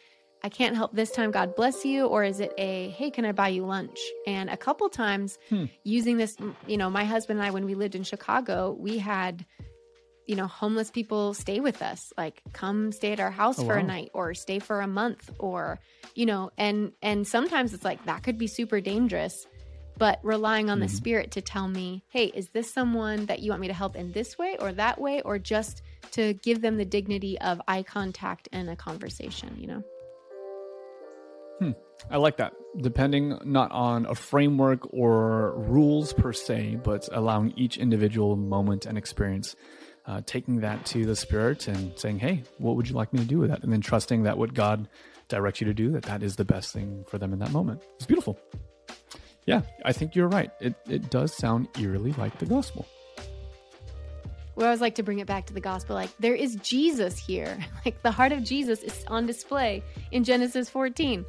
I 0.45 0.51
can't 0.51 0.77
help 0.77 0.93
this 0.95 1.11
time, 1.11 1.31
God 1.31 1.55
bless 1.55 1.85
you? 1.87 2.07
Or 2.07 2.23
is 2.23 2.39
it 2.39 2.53
a 2.59 2.91
hey, 2.91 3.11
can 3.11 3.25
I 3.25 3.33
buy 3.33 3.49
you 3.49 3.65
lunch? 3.65 3.99
And 4.27 4.51
a 4.51 4.57
couple 4.59 4.89
times 4.91 5.39
Hmm. 5.49 5.65
using 5.85 6.19
this, 6.19 6.37
you 6.67 6.77
know, 6.77 6.91
my 6.91 7.05
husband 7.05 7.39
and 7.41 7.49
I, 7.49 7.51
when 7.51 7.65
we 7.65 7.75
lived 7.75 7.95
in 7.95 8.03
Chicago, 8.05 8.77
we 8.79 8.99
had, 8.99 9.47
you 10.27 10.37
know, 10.37 10.47
homeless 10.47 10.91
people 10.91 11.33
stay 11.33 11.61
with 11.61 11.81
us, 11.81 12.13
like 12.19 12.43
come 12.53 12.93
stay 12.93 13.13
at 13.13 13.21
our 13.21 13.31
house 13.31 13.59
Oh, 13.59 13.65
for 13.67 13.77
a 13.77 13.83
night 13.83 14.11
or 14.13 14.35
stay 14.35 14.59
for 14.59 14.83
a 14.83 14.87
month 14.87 15.31
or, 15.39 15.81
you 16.15 16.27
know, 16.27 16.51
and 16.59 16.93
and 17.01 17.27
sometimes 17.27 17.73
it's 17.73 17.85
like 17.85 18.05
that 18.05 18.23
could 18.23 18.37
be 18.39 18.47
super 18.47 18.81
dangerous 18.81 19.47
but 19.97 20.19
relying 20.25 20.71
on 20.71 20.81
the 20.81 20.87
Mhm. 20.87 20.97
spirit 20.97 21.31
to 21.31 21.41
tell 21.41 21.69
me, 21.69 22.03
hey, 22.09 22.27
is 22.35 22.49
this 22.49 22.69
someone 22.69 23.27
that 23.27 23.39
you 23.41 23.51
want 23.51 23.61
me 23.61 23.69
to 23.69 23.73
help 23.75 23.95
in 23.95 24.11
this 24.11 24.37
way 24.37 24.57
or 24.59 24.73
that 24.73 25.01
way, 25.01 25.23
or 25.23 25.39
just 25.39 25.83
to 26.11 26.35
give 26.35 26.63
them 26.63 26.77
the 26.79 26.85
dignity 26.85 27.39
of 27.41 27.63
eye 27.69 27.85
contact 27.85 28.49
and 28.53 28.69
a 28.69 28.75
conversation, 28.75 29.57
you 29.57 29.69
know? 29.69 29.85
I 32.11 32.17
like 32.17 32.37
that. 32.39 32.55
Depending 32.77 33.39
not 33.45 33.71
on 33.73 34.07
a 34.07 34.15
framework 34.15 34.93
or 34.93 35.55
rules 35.57 36.13
per 36.13 36.33
se, 36.33 36.81
but 36.83 37.09
allowing 37.13 37.53
each 37.57 37.79
individual 37.79 38.37
moment 38.37 38.87
and 38.87 38.99
experience, 38.99 39.57
uh, 40.07 40.21
taking 40.27 40.61
that 40.61 40.85
to 40.87 41.07
the 41.07 41.17
spirit 41.17 41.69
and 41.69 41.99
saying, 41.99 42.19
"Hey, 42.19 42.43
what 42.59 42.77
would 42.77 42.89
you 42.89 42.95
like 42.95 43.13
me 43.13 43.21
to 43.21 43.25
do 43.25 43.39
with 43.39 43.51
that?" 43.51 43.63
And 43.63 43.73
then 43.73 43.81
trusting 43.81 44.25
that 44.25 44.37
what 44.37 44.55
God 44.55 44.89
directs 45.29 45.61
you 45.61 45.67
to 45.67 45.75
do, 45.75 45.93
that 45.93 46.03
that 46.03 46.23
is 46.23 46.37
the 46.37 46.45
best 46.45 46.73
thing 46.73 47.05
for 47.09 47.19
them 47.19 47.33
in 47.33 47.39
that 47.39 47.53
moment. 47.53 47.83
It's 47.97 48.07
beautiful. 48.07 48.39
Yeah, 49.47 49.63
I 49.85 49.93
think 49.93 50.15
you're 50.15 50.29
right. 50.29 50.51
It 50.61 50.75
it 50.89 51.11
does 51.11 51.35
sound 51.35 51.69
eerily 51.79 52.13
like 52.15 52.39
the 52.39 52.47
gospel. 52.47 52.87
We 54.57 54.65
always 54.65 54.81
like 54.81 54.95
to 54.97 55.03
bring 55.03 55.19
it 55.19 55.27
back 55.27 55.47
to 55.47 55.55
the 55.55 55.61
gospel 55.61 55.97
like, 55.97 56.11
there 56.19 56.35
is 56.35 56.57
Jesus 56.57 57.19
here. 57.19 57.59
Like 57.85 58.01
the 58.03 58.11
heart 58.11 58.33
of 58.33 58.43
Jesus 58.43 58.83
is 58.83 59.05
on 59.09 59.27
display 59.27 59.83
in 60.11 60.25
Genesis 60.25 60.71
14. 60.71 61.27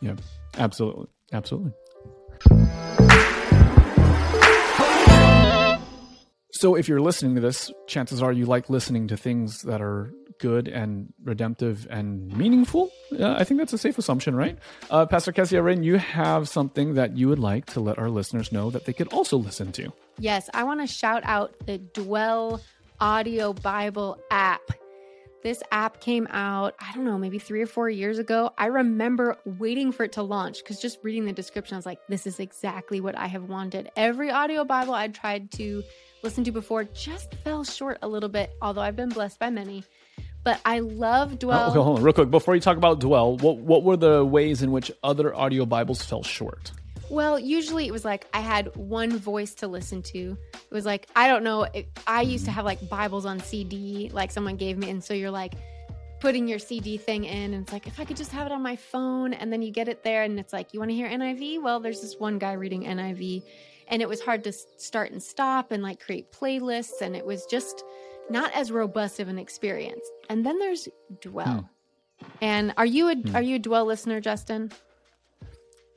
Yeah, 0.00 0.14
absolutely, 0.56 1.06
absolutely. 1.32 1.72
So, 6.52 6.74
if 6.74 6.88
you're 6.88 7.00
listening 7.00 7.36
to 7.36 7.40
this, 7.40 7.72
chances 7.86 8.22
are 8.22 8.32
you 8.32 8.44
like 8.44 8.68
listening 8.68 9.08
to 9.08 9.16
things 9.16 9.62
that 9.62 9.80
are 9.80 10.12
good 10.40 10.68
and 10.68 11.12
redemptive 11.22 11.86
and 11.90 12.36
meaningful. 12.36 12.90
Uh, 13.18 13.34
I 13.38 13.44
think 13.44 13.60
that's 13.60 13.72
a 13.72 13.78
safe 13.78 13.98
assumption, 13.98 14.34
right? 14.34 14.58
Uh, 14.90 15.06
Pastor 15.06 15.32
Kessia 15.32 15.62
Reyne, 15.62 15.82
you 15.82 15.98
have 15.98 16.48
something 16.48 16.94
that 16.94 17.16
you 17.16 17.28
would 17.28 17.38
like 17.38 17.66
to 17.66 17.80
let 17.80 17.98
our 17.98 18.10
listeners 18.10 18.50
know 18.50 18.70
that 18.70 18.86
they 18.86 18.92
could 18.92 19.12
also 19.12 19.36
listen 19.36 19.70
to. 19.72 19.92
Yes, 20.18 20.50
I 20.52 20.64
want 20.64 20.80
to 20.80 20.86
shout 20.86 21.22
out 21.24 21.54
the 21.66 21.78
Dwell 21.78 22.60
Audio 23.00 23.52
Bible 23.52 24.18
app. 24.30 24.60
This 25.42 25.62
app 25.72 26.00
came 26.00 26.26
out, 26.30 26.74
I 26.78 26.92
don't 26.94 27.04
know, 27.04 27.16
maybe 27.16 27.38
three 27.38 27.62
or 27.62 27.66
four 27.66 27.88
years 27.88 28.18
ago. 28.18 28.52
I 28.58 28.66
remember 28.66 29.38
waiting 29.44 29.90
for 29.90 30.04
it 30.04 30.12
to 30.12 30.22
launch 30.22 30.62
because 30.62 30.80
just 30.80 30.98
reading 31.02 31.24
the 31.24 31.32
description, 31.32 31.76
I 31.76 31.78
was 31.78 31.86
like, 31.86 32.00
this 32.08 32.26
is 32.26 32.40
exactly 32.40 33.00
what 33.00 33.16
I 33.16 33.26
have 33.26 33.44
wanted. 33.48 33.90
Every 33.96 34.30
audio 34.30 34.64
Bible 34.64 34.92
I'd 34.92 35.14
tried 35.14 35.50
to 35.52 35.82
listen 36.22 36.44
to 36.44 36.52
before 36.52 36.84
just 36.84 37.34
fell 37.42 37.64
short 37.64 37.98
a 38.02 38.08
little 38.08 38.28
bit, 38.28 38.50
although 38.60 38.82
I've 38.82 38.96
been 38.96 39.08
blessed 39.08 39.38
by 39.38 39.48
many. 39.48 39.82
But 40.44 40.60
I 40.64 40.80
love 40.80 41.32
uh, 41.32 41.36
Dwell. 41.36 41.70
oh, 41.70 41.82
hold 41.82 41.98
on, 41.98 42.04
real 42.04 42.12
quick. 42.12 42.30
Before 42.30 42.54
you 42.54 42.60
talk 42.60 42.76
about 42.76 43.00
Dwell, 43.00 43.36
what, 43.38 43.56
what 43.58 43.82
were 43.82 43.96
the 43.96 44.24
ways 44.24 44.62
in 44.62 44.72
which 44.72 44.90
other 45.02 45.34
audio 45.34 45.64
Bibles 45.64 46.02
fell 46.02 46.22
short? 46.22 46.72
Well, 47.10 47.40
usually 47.40 47.88
it 47.88 47.92
was 47.92 48.04
like 48.04 48.26
I 48.32 48.40
had 48.40 48.74
one 48.76 49.18
voice 49.18 49.52
to 49.56 49.66
listen 49.66 50.00
to. 50.04 50.38
It 50.54 50.72
was 50.72 50.86
like 50.86 51.08
I 51.16 51.26
don't 51.26 51.42
know. 51.42 51.64
It, 51.64 51.88
I 52.06 52.22
used 52.22 52.44
to 52.44 52.52
have 52.52 52.64
like 52.64 52.88
Bibles 52.88 53.26
on 53.26 53.40
CD, 53.40 54.10
like 54.12 54.30
someone 54.30 54.56
gave 54.56 54.78
me, 54.78 54.90
and 54.90 55.02
so 55.02 55.12
you're 55.12 55.30
like 55.30 55.54
putting 56.20 56.46
your 56.46 56.60
CD 56.60 56.96
thing 56.96 57.24
in, 57.24 57.52
and 57.52 57.62
it's 57.62 57.72
like 57.72 57.88
if 57.88 57.98
I 57.98 58.04
could 58.04 58.16
just 58.16 58.30
have 58.30 58.46
it 58.46 58.52
on 58.52 58.62
my 58.62 58.76
phone, 58.76 59.32
and 59.32 59.52
then 59.52 59.60
you 59.60 59.72
get 59.72 59.88
it 59.88 60.04
there, 60.04 60.22
and 60.22 60.38
it's 60.38 60.52
like 60.52 60.72
you 60.72 60.78
want 60.78 60.90
to 60.92 60.94
hear 60.94 61.08
NIV. 61.08 61.60
Well, 61.60 61.80
there's 61.80 62.00
this 62.00 62.14
one 62.18 62.38
guy 62.38 62.52
reading 62.52 62.84
NIV, 62.84 63.42
and 63.88 64.00
it 64.00 64.08
was 64.08 64.20
hard 64.20 64.44
to 64.44 64.52
start 64.52 65.10
and 65.10 65.20
stop 65.20 65.72
and 65.72 65.82
like 65.82 65.98
create 65.98 66.30
playlists, 66.30 67.00
and 67.02 67.16
it 67.16 67.26
was 67.26 67.44
just 67.46 67.82
not 68.30 68.52
as 68.54 68.70
robust 68.70 69.18
of 69.18 69.26
an 69.26 69.38
experience. 69.38 70.08
And 70.28 70.46
then 70.46 70.60
there's 70.60 70.88
Dwell. 71.20 71.68
Hmm. 72.20 72.26
And 72.40 72.74
are 72.76 72.86
you 72.86 73.08
a 73.08 73.16
hmm. 73.16 73.34
are 73.34 73.42
you 73.42 73.56
a 73.56 73.58
Dwell 73.58 73.84
listener, 73.84 74.20
Justin? 74.20 74.70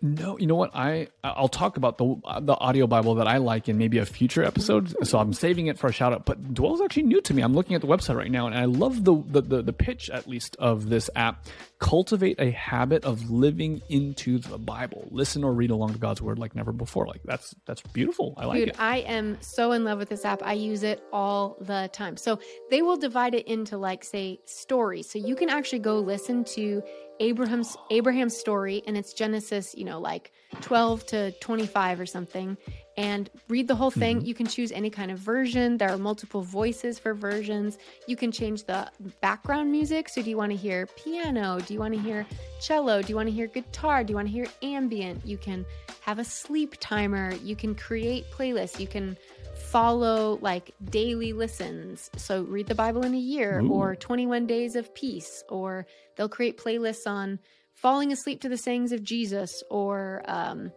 No, 0.05 0.37
you 0.37 0.47
know 0.47 0.55
what? 0.55 0.75
I 0.75 1.07
I'll 1.23 1.47
talk 1.47 1.77
about 1.77 1.97
the 1.97 2.17
the 2.41 2.57
audio 2.59 2.87
Bible 2.87 3.15
that 3.15 3.27
I 3.27 3.37
like 3.37 3.69
in 3.69 3.77
maybe 3.77 3.99
a 3.99 4.05
future 4.05 4.43
episode. 4.43 4.93
So 5.07 5.17
I'm 5.17 5.31
saving 5.31 5.67
it 5.67 5.79
for 5.79 5.87
a 5.87 5.93
shout 5.93 6.11
out. 6.11 6.25
But 6.25 6.53
Dwell 6.53 6.73
is 6.73 6.81
actually 6.81 7.03
new 7.03 7.21
to 7.21 7.33
me. 7.33 7.41
I'm 7.41 7.53
looking 7.53 7.73
at 7.73 7.79
the 7.79 7.87
website 7.87 8.17
right 8.17 8.29
now, 8.29 8.45
and 8.45 8.53
I 8.53 8.65
love 8.65 9.05
the 9.05 9.15
the 9.15 9.39
the, 9.39 9.61
the 9.61 9.71
pitch 9.71 10.09
at 10.09 10.27
least 10.27 10.57
of 10.59 10.89
this 10.89 11.09
app 11.15 11.45
cultivate 11.79 12.39
a 12.39 12.51
habit 12.51 13.05
of 13.05 13.29
living 13.29 13.81
into 13.87 14.39
the 14.39 14.57
Bible. 14.57 15.07
Listen 15.09 15.43
or 15.43 15.53
read 15.53 15.69
along 15.69 15.93
to 15.93 15.99
God's 15.99 16.21
word 16.21 16.37
like 16.37 16.53
never 16.53 16.73
before. 16.73 17.07
Like 17.07 17.21
that's 17.23 17.55
that's 17.65 17.81
beautiful. 17.81 18.33
I 18.35 18.45
like 18.45 18.57
it. 18.57 18.59
Dude, 18.59 18.69
it. 18.69 18.81
I 18.81 18.97
am 18.99 19.37
so 19.41 19.71
in 19.71 19.85
love 19.85 19.99
with 19.99 20.09
this 20.09 20.25
app. 20.25 20.41
I 20.43 20.53
use 20.53 20.83
it 20.83 21.01
all 21.13 21.55
the 21.61 21.89
time. 21.93 22.17
So 22.17 22.39
they 22.69 22.81
will 22.81 22.97
divide 22.97 23.35
it 23.35 23.47
into 23.47 23.77
like 23.77 24.03
say 24.03 24.41
stories. 24.43 25.09
So 25.09 25.17
you 25.17 25.37
can 25.37 25.49
actually 25.49 25.79
go 25.79 25.99
listen 25.99 26.43
to 26.55 26.83
Abraham's 27.19 27.77
Abraham's 27.89 28.37
story 28.37 28.83
and 28.87 28.97
it's 28.97 29.13
Genesis, 29.13 29.75
you 29.75 29.85
know, 29.85 29.99
like 29.99 30.31
12 30.61 31.05
to 31.07 31.31
25 31.39 31.99
or 31.99 32.05
something 32.05 32.57
and 32.97 33.29
read 33.47 33.67
the 33.67 33.75
whole 33.75 33.91
thing. 33.91 34.17
Mm-hmm. 34.17 34.25
You 34.27 34.33
can 34.33 34.47
choose 34.47 34.71
any 34.71 34.89
kind 34.89 35.11
of 35.11 35.19
version. 35.19 35.77
There 35.77 35.89
are 35.89 35.97
multiple 35.97 36.41
voices 36.41 36.99
for 36.99 37.13
versions. 37.13 37.77
You 38.07 38.15
can 38.15 38.31
change 38.31 38.65
the 38.65 38.89
background 39.21 39.71
music. 39.71 40.09
So, 40.09 40.21
do 40.21 40.29
you 40.29 40.37
want 40.37 40.51
to 40.51 40.57
hear 40.57 40.87
piano? 40.87 41.59
Do 41.59 41.73
you 41.73 41.79
want 41.79 41.93
to 41.93 41.99
hear 41.99 42.25
cello? 42.61 43.01
Do 43.01 43.09
you 43.09 43.15
want 43.15 43.29
to 43.29 43.33
hear 43.33 43.47
guitar? 43.47 44.03
Do 44.03 44.11
you 44.11 44.15
want 44.15 44.27
to 44.27 44.33
hear 44.33 44.45
ambient? 44.61 45.25
You 45.25 45.37
can 45.37 45.65
have 46.01 46.19
a 46.19 46.23
sleep 46.23 46.75
timer. 46.79 47.33
You 47.43 47.55
can 47.55 47.75
create 47.75 48.25
playlists. 48.31 48.79
You 48.79 48.87
can 48.87 49.17
follow 49.63 50.37
like 50.41 50.73
daily 50.89 51.33
listens. 51.33 52.09
So, 52.17 52.43
read 52.43 52.67
the 52.67 52.75
Bible 52.75 53.03
in 53.03 53.13
a 53.13 53.19
year 53.19 53.61
Ooh. 53.61 53.69
or 53.69 53.95
21 53.95 54.45
days 54.45 54.75
of 54.75 54.93
peace, 54.93 55.43
or 55.49 55.85
they'll 56.15 56.29
create 56.29 56.57
playlists 56.57 57.07
on 57.07 57.39
falling 57.73 58.11
asleep 58.11 58.41
to 58.41 58.49
the 58.49 58.57
sayings 58.57 58.91
of 58.91 59.03
Jesus 59.03 59.63
or, 59.69 60.21
um, 60.25 60.71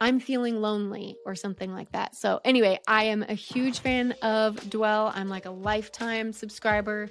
I'm 0.00 0.18
feeling 0.18 0.60
lonely 0.60 1.14
or 1.24 1.36
something 1.36 1.72
like 1.72 1.92
that. 1.92 2.16
So, 2.16 2.40
anyway, 2.44 2.80
I 2.88 3.04
am 3.04 3.22
a 3.22 3.34
huge 3.34 3.78
fan 3.78 4.12
of 4.22 4.68
Dwell. 4.68 5.12
I'm 5.14 5.28
like 5.28 5.46
a 5.46 5.50
lifetime 5.50 6.32
subscriber. 6.32 7.08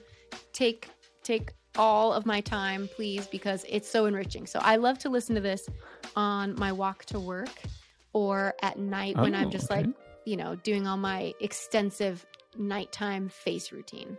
Take 0.51 0.89
take 1.23 1.53
all 1.77 2.11
of 2.11 2.25
my 2.25 2.41
time, 2.41 2.89
please, 2.93 3.27
because 3.27 3.65
it's 3.69 3.89
so 3.89 4.05
enriching. 4.05 4.45
So, 4.45 4.59
I 4.61 4.75
love 4.75 4.99
to 4.99 5.09
listen 5.09 5.35
to 5.35 5.41
this 5.41 5.69
on 6.17 6.55
my 6.59 6.73
walk 6.73 7.05
to 7.05 7.19
work 7.19 7.61
or 8.13 8.53
at 8.61 8.77
night 8.77 9.15
when 9.17 9.33
I'm 9.33 9.47
oh, 9.47 9.51
just 9.51 9.71
okay. 9.71 9.83
like, 9.83 9.95
you 10.25 10.37
know, 10.37 10.55
doing 10.55 10.87
all 10.87 10.97
my 10.97 11.33
extensive 11.39 12.25
nighttime 12.57 13.29
face 13.29 13.71
routine. 13.71 14.17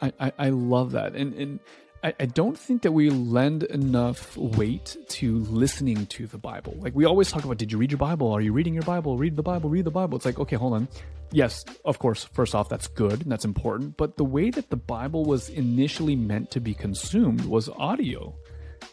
I, 0.00 0.12
I, 0.18 0.32
I 0.38 0.48
love 0.50 0.92
that. 0.92 1.14
And 1.14 1.34
and 1.34 1.60
I, 2.04 2.14
I 2.18 2.26
don't 2.26 2.58
think 2.58 2.82
that 2.82 2.92
we 2.92 3.10
lend 3.10 3.62
enough 3.64 4.36
weight 4.36 4.96
to 5.08 5.38
listening 5.40 6.06
to 6.06 6.26
the 6.26 6.38
Bible. 6.38 6.74
Like 6.78 6.94
we 6.94 7.04
always 7.04 7.30
talk 7.30 7.44
about, 7.44 7.58
did 7.58 7.70
you 7.70 7.78
read 7.78 7.92
your 7.92 7.98
Bible? 7.98 8.32
Are 8.32 8.40
you 8.40 8.52
reading 8.52 8.74
your 8.74 8.82
Bible? 8.82 9.16
Read 9.16 9.36
the 9.36 9.42
Bible, 9.42 9.70
read 9.70 9.84
the 9.84 9.90
Bible. 9.90 10.16
It's 10.16 10.24
like, 10.24 10.38
okay, 10.38 10.56
hold 10.56 10.74
on. 10.74 10.88
Yes, 11.30 11.64
of 11.84 11.98
course, 11.98 12.24
first 12.24 12.54
off, 12.54 12.68
that's 12.68 12.88
good 12.88 13.22
and 13.22 13.30
that's 13.30 13.44
important. 13.44 13.96
But 13.96 14.16
the 14.16 14.24
way 14.24 14.50
that 14.50 14.70
the 14.70 14.76
Bible 14.76 15.24
was 15.24 15.48
initially 15.48 16.16
meant 16.16 16.50
to 16.50 16.60
be 16.60 16.74
consumed 16.74 17.44
was 17.44 17.68
audio 17.70 18.34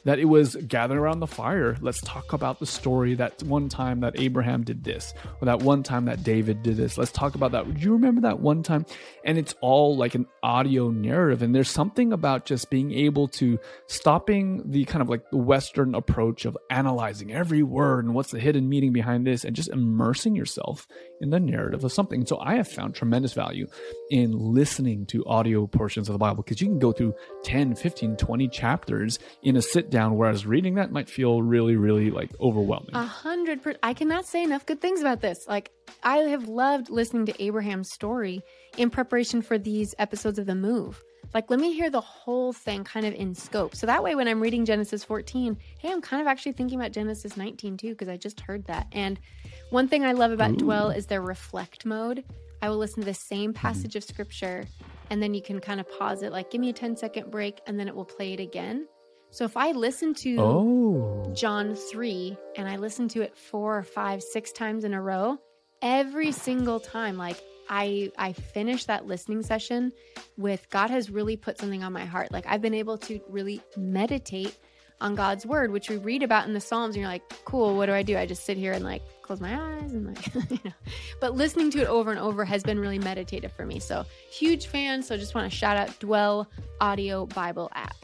that 0.04 0.20
it 0.20 0.26
was 0.26 0.56
gather 0.56 1.00
around 1.00 1.20
the 1.20 1.28
fire. 1.28 1.78
Let's 1.82 2.02
talk 2.02 2.34
about 2.34 2.60
the 2.60 2.66
story 2.66 3.16
that 3.16 3.42
one 3.44 3.70
time 3.70 4.02
that 4.02 4.20
Abraham 4.20 4.64
did 4.64 4.84
this, 4.84 5.14
or 5.42 5.46
that 5.46 5.62
one 5.62 5.84
time 5.84 6.06
that 6.06 6.24
David 6.24 6.64
did 6.64 6.78
this. 6.78 6.98
Let's 6.98 7.12
talk 7.12 7.36
about 7.36 7.52
that. 7.52 7.68
Would 7.68 7.82
you 7.82 7.94
remember 7.94 8.22
that 8.22 8.40
one 8.40 8.64
time? 8.64 8.86
And 9.24 9.38
it's 9.38 9.56
all 9.62 9.96
like 9.98 10.16
an 10.16 10.28
audio 10.44 10.90
narrative. 10.90 11.42
And 11.42 11.54
there's 11.54 11.70
something 11.70 12.14
about 12.14 12.46
just 12.46 12.70
being 12.70 12.92
able 12.94 13.28
to 13.30 13.60
stopping 13.88 14.64
the 14.70 14.86
kind 14.86 15.02
of 15.02 15.10
like 15.10 15.30
the 15.32 15.38
Western 15.38 15.96
approach 15.96 16.46
of 16.46 16.58
analyzing 16.70 17.32
every 17.32 17.64
word 17.64 18.06
and 18.06 18.14
what's 18.14 18.32
the 18.32 18.40
hidden 18.40 18.70
meaning 18.70 18.94
behind 18.94 19.26
this 19.26 19.44
and 19.44 19.56
just 19.56 19.70
immersing 19.70 20.36
yourself 20.36 20.88
in 21.22 21.30
the 21.30 21.40
narrative 21.40 21.84
of 21.84 21.92
something. 21.92 22.26
So 22.26 22.40
I 22.40 22.56
have 22.56 22.68
found 22.68 22.96
tremendous 22.96 23.34
value 23.34 23.68
in 24.10 24.32
listening 24.32 25.06
to 25.08 25.26
audio 25.26 25.68
portions 25.68 26.10
of 26.10 26.14
the 26.14 26.20
Bible 26.20 26.44
because 26.44 26.62
you 26.62 26.68
can 26.68 26.80
go 26.80 26.92
through 26.92 27.14
10, 27.44 27.76
15, 27.76 28.18
20 28.18 28.48
chapters 28.48 29.20
in 29.44 29.56
a 29.56 29.62
sit 29.62 29.90
down, 29.90 30.16
whereas 30.18 30.46
reading 30.46 30.76
that 30.76 30.92
might 30.92 31.10
feel 31.10 31.42
really, 31.42 31.76
really 31.76 32.12
like 32.12 32.32
overwhelming. 32.40 32.94
A 32.94 33.06
hundred 33.06 33.62
percent. 33.62 33.80
I 33.84 33.94
cannot 33.94 34.26
say 34.26 34.44
enough 34.44 34.66
good 34.66 34.82
things 34.82 35.02
about 35.02 35.22
this. 35.22 35.48
Like, 35.48 35.72
I 36.04 36.18
have 36.18 36.48
loved 36.48 36.90
listening 36.90 37.26
to 37.28 37.44
Abraham's 37.44 37.92
story 37.92 38.42
in 38.78 38.90
preparation 38.90 39.42
for 39.42 39.58
these 39.58 39.96
episodes 39.98 40.40
of 40.40 40.46
The 40.46 40.56
Move. 40.56 41.04
Like, 41.34 41.50
let 41.50 41.60
me 41.60 41.74
hear 41.74 41.90
the 41.90 42.02
whole 42.02 42.54
thing 42.54 42.84
kind 42.84 43.06
of 43.06 43.14
in 43.14 43.36
scope. 43.36 43.76
So 43.76 43.86
that 43.86 44.04
way, 44.04 44.16
when 44.16 44.28
I'm 44.28 44.42
reading 44.42 44.66
Genesis 44.66 45.04
14, 45.04 45.58
hey, 45.80 45.92
I'm 45.92 46.02
kind 46.02 46.22
of 46.22 46.28
actually 46.28 46.54
thinking 46.54 46.80
about 46.80 46.92
Genesis 46.92 47.38
19 47.38 47.78
too, 47.78 47.90
because 47.90 48.10
I 48.10 48.18
just 48.18 48.40
heard 48.42 48.66
that. 48.66 48.88
And 48.92 49.20
one 49.70 49.88
thing 49.88 50.04
I 50.06 50.14
love 50.14 50.32
about 50.32 50.52
Ooh. 50.52 50.58
Dwell 50.58 50.90
is 50.90 51.06
their 51.06 51.22
reflect 51.22 51.86
mode. 51.86 52.24
I 52.62 52.70
will 52.70 52.78
listen 52.78 53.02
to 53.02 53.06
the 53.06 53.14
same 53.14 53.54
mm-hmm. 53.54 53.62
passage 53.62 53.96
of 53.96 54.04
scripture 54.04 54.66
and 55.10 55.22
then 55.22 55.34
you 55.34 55.42
can 55.42 55.60
kind 55.60 55.80
of 55.80 55.90
pause 55.98 56.24
it, 56.24 56.32
like 56.32 56.52
give 56.52 56.62
me 56.62 56.70
a 56.70 56.74
10 56.74 56.96
second 56.96 57.32
break, 57.32 57.60
and 57.68 57.80
then 57.80 57.88
it 57.88 57.96
will 57.96 58.06
play 58.06 58.34
it 58.34 58.40
again. 58.40 58.88
So 59.32 59.46
if 59.46 59.58
I 59.58 59.72
listen 59.72 60.14
to 60.16 60.38
oh. 60.40 61.34
John 61.36 61.76
3 61.76 62.36
and 62.58 62.68
I 62.68 62.78
listen 62.78 63.08
to 63.10 63.22
it 63.22 63.38
four 63.38 63.78
or 63.78 63.84
five, 63.84 64.24
six 64.24 64.52
times 64.52 64.84
in 64.84 64.94
a 64.94 65.02
row, 65.02 65.38
every 65.82 66.32
single 66.32 66.80
time, 66.80 67.18
like 67.18 67.38
I 67.70 68.12
I 68.18 68.34
finish 68.34 68.86
that 68.86 69.06
listening 69.06 69.44
session 69.44 69.94
with 70.38 70.70
God 70.70 70.90
has 70.90 71.10
really 71.10 71.38
put 71.38 71.60
something 71.60 71.84
on 71.84 71.94
my 71.94 72.06
heart. 72.06 72.32
Like 72.32 72.46
I've 72.48 72.62
been 72.62 72.74
able 72.74 72.98
to 73.00 73.20
really 73.30 73.62
meditate 73.78 74.58
on 75.02 75.16
God's 75.16 75.46
word, 75.46 75.72
which 75.72 75.90
we 75.90 75.98
read 75.98 76.24
about 76.24 76.48
in 76.48 76.54
the 76.54 76.60
Psalms, 76.60 76.96
and 76.96 77.02
you're 77.02 77.10
like, 77.10 77.24
cool, 77.46 77.76
what 77.76 77.86
do 77.86 77.94
I 77.94 78.04
do? 78.04 78.18
I 78.18 78.26
just 78.26 78.44
sit 78.44 78.58
here 78.58 78.74
and 78.74 78.84
like 78.84 79.02
close 79.22 79.40
my 79.40 79.54
eyes 79.54 79.94
and 79.94 80.08
like, 80.08 80.36
you 80.50 80.60
know. 80.66 80.72
But 81.22 81.36
listening 81.36 81.72
to 81.72 81.82
it 81.82 81.88
over 81.88 82.12
and 82.12 82.20
over 82.20 82.44
has 82.44 82.64
been 82.64 82.80
really 82.80 83.00
meditative 83.00 83.54
for 83.54 83.66
me. 83.66 83.80
So 83.80 84.04
huge 84.32 84.68
fan. 84.68 85.04
So 85.04 85.16
just 85.16 85.36
want 85.36 85.50
to 85.50 85.56
shout 85.56 85.78
out 85.78 85.98
Dwell 86.00 86.50
Audio 86.82 87.28
Bible 87.28 87.70
app. 87.74 87.96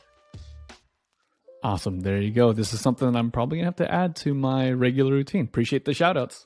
Awesome. 1.63 2.01
There 2.01 2.21
you 2.21 2.31
go. 2.31 2.53
This 2.53 2.73
is 2.73 2.79
something 2.79 3.15
I'm 3.15 3.31
probably 3.31 3.57
gonna 3.57 3.67
have 3.67 3.77
to 3.77 3.91
add 3.91 4.15
to 4.17 4.35
my 4.35 4.71
regular 4.71 5.11
routine. 5.11 5.45
Appreciate 5.45 5.85
the 5.85 5.95
shout 5.95 6.15
outs. 6.15 6.45